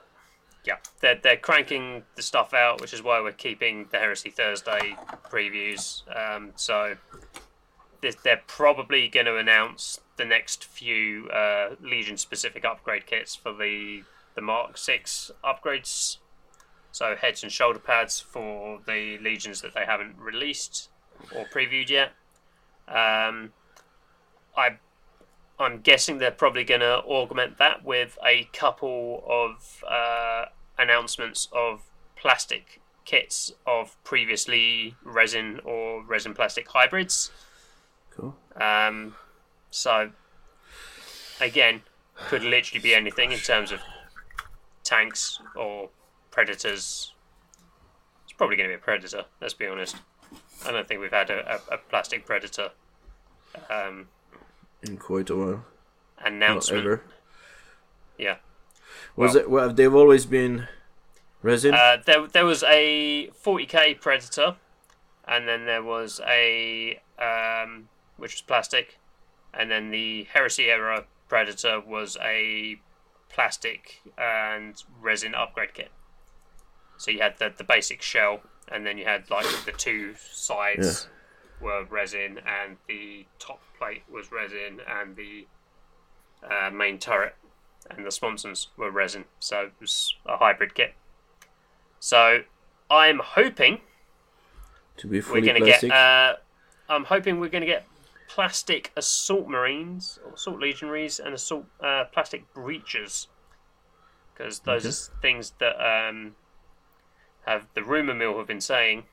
[0.63, 4.95] Yeah, they're, they're cranking the stuff out, which is why we're keeping the Heresy Thursday
[5.29, 6.03] previews.
[6.15, 6.95] Um, so
[8.23, 14.03] they're probably going to announce the next few uh, Legion specific upgrade kits for the
[14.35, 16.17] the Mark Six upgrades.
[16.91, 20.89] So heads and shoulder pads for the legions that they haven't released
[21.35, 22.11] or previewed yet.
[22.87, 23.53] Um,
[24.57, 24.77] I
[25.59, 30.45] I'm guessing they're probably going to augment that with a couple of uh,
[30.77, 31.83] announcements of
[32.15, 37.31] plastic kits of previously resin or resin plastic hybrids.
[38.09, 38.35] Cool.
[38.59, 39.15] Um,
[39.69, 40.11] so,
[41.39, 41.83] again,
[42.15, 43.81] could literally be anything in terms of
[44.83, 45.89] tanks or
[46.31, 47.13] predators.
[48.23, 49.25] It's probably going to be a predator.
[49.41, 49.97] Let's be honest.
[50.65, 52.69] I don't think we've had a, a, a plastic predator
[53.69, 54.07] um,
[54.83, 55.65] In quite a while.
[56.23, 56.85] Not announcement.
[56.85, 57.03] ever.
[58.17, 58.37] Yeah.
[59.15, 59.49] Was Well- it?
[59.49, 60.67] Well, they've always been
[61.41, 61.73] resin.
[61.73, 64.55] Uh, there, there was a 40k Predator,
[65.27, 68.99] and then there was a um, which was plastic,
[69.53, 72.79] and then the Heresy era Predator was a
[73.29, 75.89] plastic and resin upgrade kit.
[77.01, 78.41] So you had the, the basic shell,
[78.71, 81.07] and then you had like the two sides
[81.59, 85.47] were resin, and the top plate was resin, and the
[86.47, 87.33] uh, main turret
[87.89, 89.25] and the sponsons were resin.
[89.39, 90.93] So it was a hybrid kit.
[91.99, 92.41] So
[92.91, 93.79] I'm hoping
[94.97, 95.83] to be we're going to get.
[95.83, 96.35] Uh,
[96.87, 97.87] I'm hoping we're going to get
[98.29, 103.25] plastic assault marines, or assault legionaries, and assault uh, plastic breachers,
[104.35, 104.89] because those Okay.
[104.89, 106.35] are things that um,
[107.45, 109.03] have the rumor mill have been saying.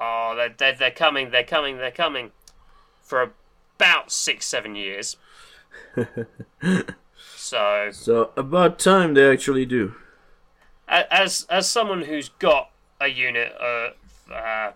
[0.00, 2.32] Oh, they're, they're, they're coming, they're coming, they're coming,
[3.00, 3.32] for
[3.76, 5.16] about six, seven years.
[7.36, 9.94] so so about time they actually do.
[10.88, 12.70] as as someone who's got
[13.00, 13.92] a unit of
[14.32, 14.72] uh,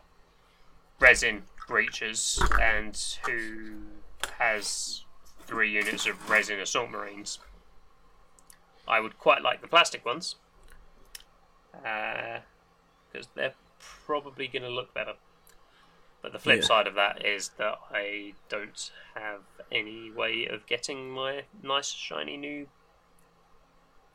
[1.01, 3.79] resin breachers and who
[4.39, 5.05] has
[5.43, 7.39] three units of resin assault marines,
[8.87, 10.37] I would quite like the plastic ones
[11.83, 15.15] because they're probably going to look better.
[16.23, 16.65] But the flip Yeah.
[16.67, 22.37] side of that is that I don't have any way of getting my nice shiny
[22.37, 22.69] new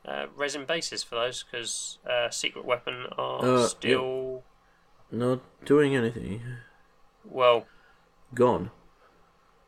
[0.03, 3.67] uh, resin bases for those because uh, secret weapon are Uh, yeah.
[3.67, 4.43] still
[5.11, 6.41] Not doing anything.
[7.23, 7.67] well,
[8.33, 8.71] Gone.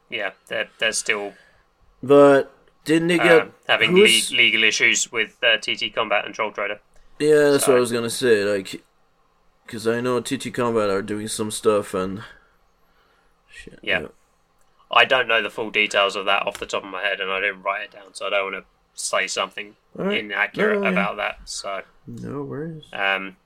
[0.10, 1.34] yeah, they're they're still
[2.02, 2.52] But
[2.84, 3.42] didn't they get?
[3.42, 6.80] um, having le- legal issues with uh, TT Combat and Troll Trader.
[7.30, 8.44] Yeah, that's what I was gonna say.
[8.44, 8.84] Like,
[9.66, 12.24] because I know TT Combat are doing some stuff and.
[13.50, 13.80] Shit.
[13.82, 14.08] Yeah.
[14.92, 17.32] I don't know the full details of that off the top of my head, and
[17.32, 18.70] I didn't write it down, so I don't want to
[19.02, 20.20] say something Alright.
[20.20, 20.92] inaccurate No, yeah.
[20.92, 21.40] about that.
[21.46, 22.84] So, No worries.
[22.94, 23.38] um,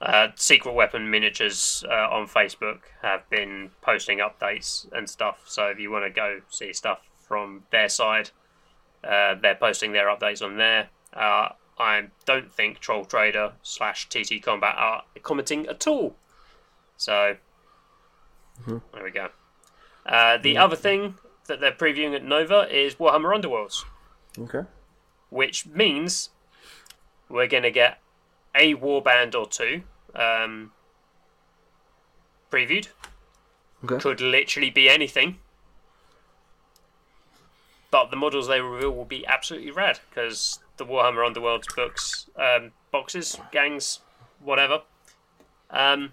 [0.00, 5.42] uh, Secret Weapon Miniatures uh, on Facebook have been posting updates and stuff.
[5.46, 8.30] So if you want to go see stuff from their side,
[9.04, 10.88] uh, they're posting their updates on there.
[11.78, 16.16] I don't think Troll Trader slash TT Combat are commenting at all
[16.96, 17.36] So
[18.66, 19.28] there we go.
[20.06, 21.16] Uh, the other thing
[21.46, 23.84] that they're previewing at Nova is Warhammer Underworlds,
[24.38, 24.66] Okay.
[25.30, 26.30] which means
[27.28, 27.98] we're going to get
[28.54, 29.82] a warband or two
[30.14, 30.72] um,
[32.50, 32.88] previewed.
[33.84, 33.98] Okay.
[33.98, 35.38] Could literally be anything.
[37.90, 42.72] But the models they reveal will be absolutely rad because the Warhammer Underworlds books, um,
[42.92, 44.00] boxes, gangs,
[44.40, 44.82] whatever.
[45.70, 46.12] Um,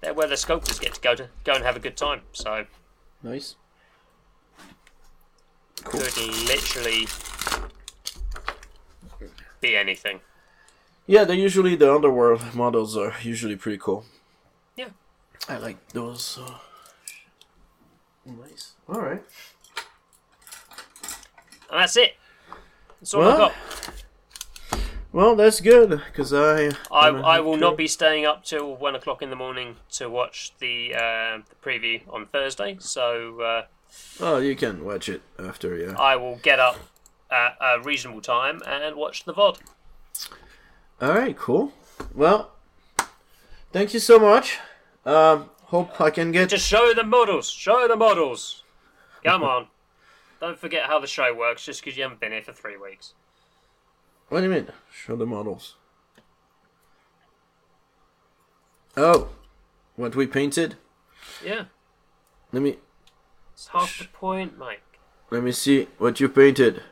[0.00, 2.22] they're where the sculptors get to go to go and have a good time.
[2.32, 2.66] So
[3.22, 3.54] Nice.
[5.84, 6.00] Cool.
[6.00, 6.16] could
[6.46, 7.06] literally
[9.60, 10.20] be anything.
[11.06, 14.04] Yeah, they're usually the underworld models are usually pretty cool.
[14.76, 14.88] Yeah.
[15.48, 16.38] I like those.
[16.38, 16.58] Uh...
[18.24, 18.72] Nice.
[18.88, 19.22] All right.
[21.70, 22.16] And that's it.
[23.02, 23.54] That's all Well, I've got.
[25.10, 26.68] Well, that's good because I.
[26.90, 30.52] I, I will not be staying up till one o'clock in the morning to watch
[30.60, 32.76] the, uh, the preview on Thursday.
[32.78, 33.62] So uh,
[34.20, 35.96] Oh, you can watch it after, yeah.
[35.98, 36.78] I will get up
[37.28, 39.58] at a reasonable time and watch the VOD.
[41.00, 41.72] All right, cool.
[42.14, 42.52] Well,
[43.72, 44.58] thank you so much.
[45.04, 46.50] Um, hope I can get.
[46.50, 47.50] Just show the models.
[47.50, 48.62] Show the models.
[49.24, 49.66] Come on.
[50.42, 53.14] Don't forget how the show works just because you haven't been here for three weeks.
[54.28, 54.66] What do you mean?
[54.90, 55.76] Show the models.
[58.96, 59.28] Oh,
[59.94, 60.74] what we painted.
[61.44, 61.66] Yeah,
[62.50, 62.78] Let me
[63.52, 64.98] it's half the point, Mike.
[65.30, 66.82] let me see what you painted.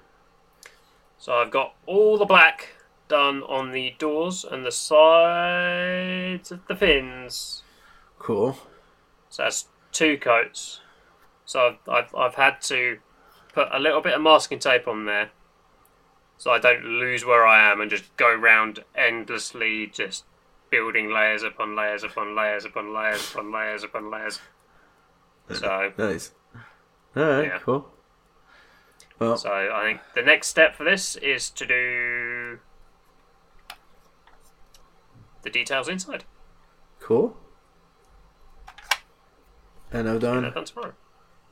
[1.18, 2.68] So I've got all the black
[3.09, 7.64] done on the doors and the sides of the fins.
[8.20, 8.57] Cool.
[9.28, 10.82] So that's two coats.
[11.44, 12.98] So I've, I've, I've had to
[13.53, 15.30] put a little bit of masking tape on there
[16.36, 20.24] so I don't lose where I am and just go round endlessly just
[20.70, 24.40] building layers upon layers upon layers upon layers upon layers upon layers.
[25.53, 26.32] So, Nice.
[27.16, 27.44] All right.
[27.46, 27.59] Yeah.
[27.59, 27.88] Cool.
[29.18, 32.59] Well, so I think the next step for this is to do
[35.42, 36.24] the details inside.
[37.01, 37.36] cool.
[39.92, 40.92] And I've Get that done done tomorrow.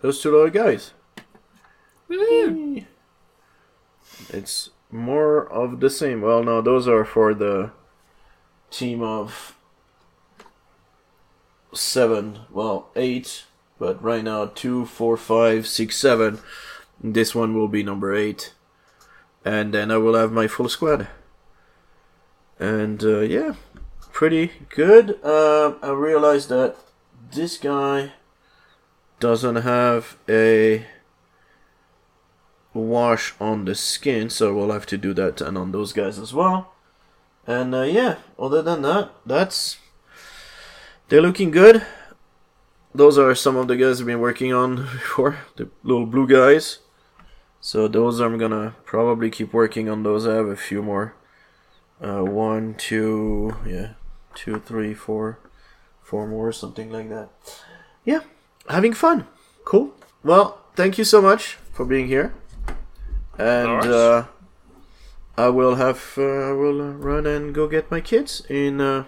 [0.01, 0.95] those two little guys.
[4.31, 6.21] It's more of the same.
[6.23, 7.71] Well, no, those are for the
[8.71, 9.57] team of
[11.73, 12.41] seven.
[12.51, 13.45] Well, eight.
[13.79, 16.41] But right now, two, four, five, six, seven.
[17.01, 18.53] This one will be number eight,
[19.45, 21.07] and then I will have my full squad.
[22.59, 23.55] And uh, yeah,
[24.11, 25.25] pretty good.
[25.25, 26.75] Um, I realized that
[27.33, 28.15] this guy
[29.21, 30.87] doesn't have a
[32.79, 36.33] wash on the skin, so we'll have to do that and on those guys as
[36.33, 36.75] well.
[37.47, 39.79] And uh, yeah, other than that, that's
[41.09, 41.87] they're looking good.
[42.95, 46.79] Those are some of the guys I've been working on before, the little blue guys.
[47.61, 50.27] So those I'm gonna probably keep working on those.
[50.27, 51.15] I have a few more.
[52.01, 53.95] Uh, one, two, yeah,
[54.35, 55.41] two, three, four,
[56.01, 57.31] four more, something like that.
[58.05, 58.21] Yeah,
[58.69, 59.27] having fun.
[59.65, 59.93] Cool.
[60.23, 62.35] Well, thank you so much for being here.
[63.39, 64.25] And uh,
[65.37, 69.05] I will have uh, I will run and go get my kids in uh,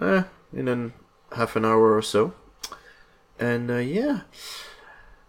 [0.00, 0.92] eh, in an
[1.32, 2.34] half an hour or so.
[3.38, 4.20] And uh, yeah,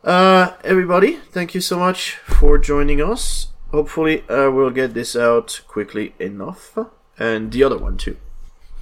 [0.04, 3.48] uh, everybody, thank you so much for joining us.
[3.72, 6.78] Hopefully, uh, we'll get this out quickly enough,
[7.18, 8.18] and the other one too,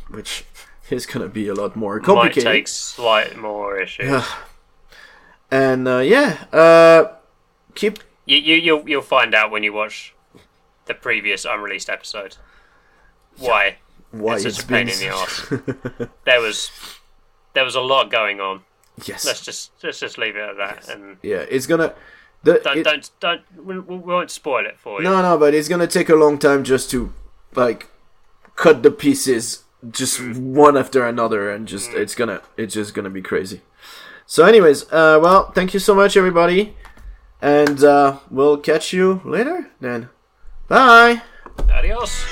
[0.10, 0.46] which
[0.90, 2.44] is gonna be a lot more Might complicated.
[2.44, 4.24] take slight more issues.
[5.52, 7.14] And uh, yeah, uh,
[7.76, 10.14] keep You, you, you'll, you'll find out when you watch
[10.86, 12.38] the previous unreleased episode
[13.38, 13.78] why
[14.12, 16.10] why it's such it's a pain been in the arse.
[16.26, 16.72] there was
[17.54, 18.62] there was a lot going on.
[19.06, 21.94] yes, Let's just let's just leave it at that, and yeah, it's gonna.
[22.44, 25.04] The, don't it- don't don't we, we won't spoil it for you.
[25.04, 27.12] no, no, but it's gonna take a long time just to
[27.56, 27.90] like
[28.56, 33.22] cut the pieces just one after another, and just it's gonna it's just gonna be
[33.22, 33.62] crazy.
[34.28, 36.76] So, anyways, uh, well, thank you so much, everybody,
[37.42, 39.70] and uh, we'll catch you later.
[39.80, 40.10] Then,
[40.68, 41.22] bye.
[41.70, 42.26] Adios.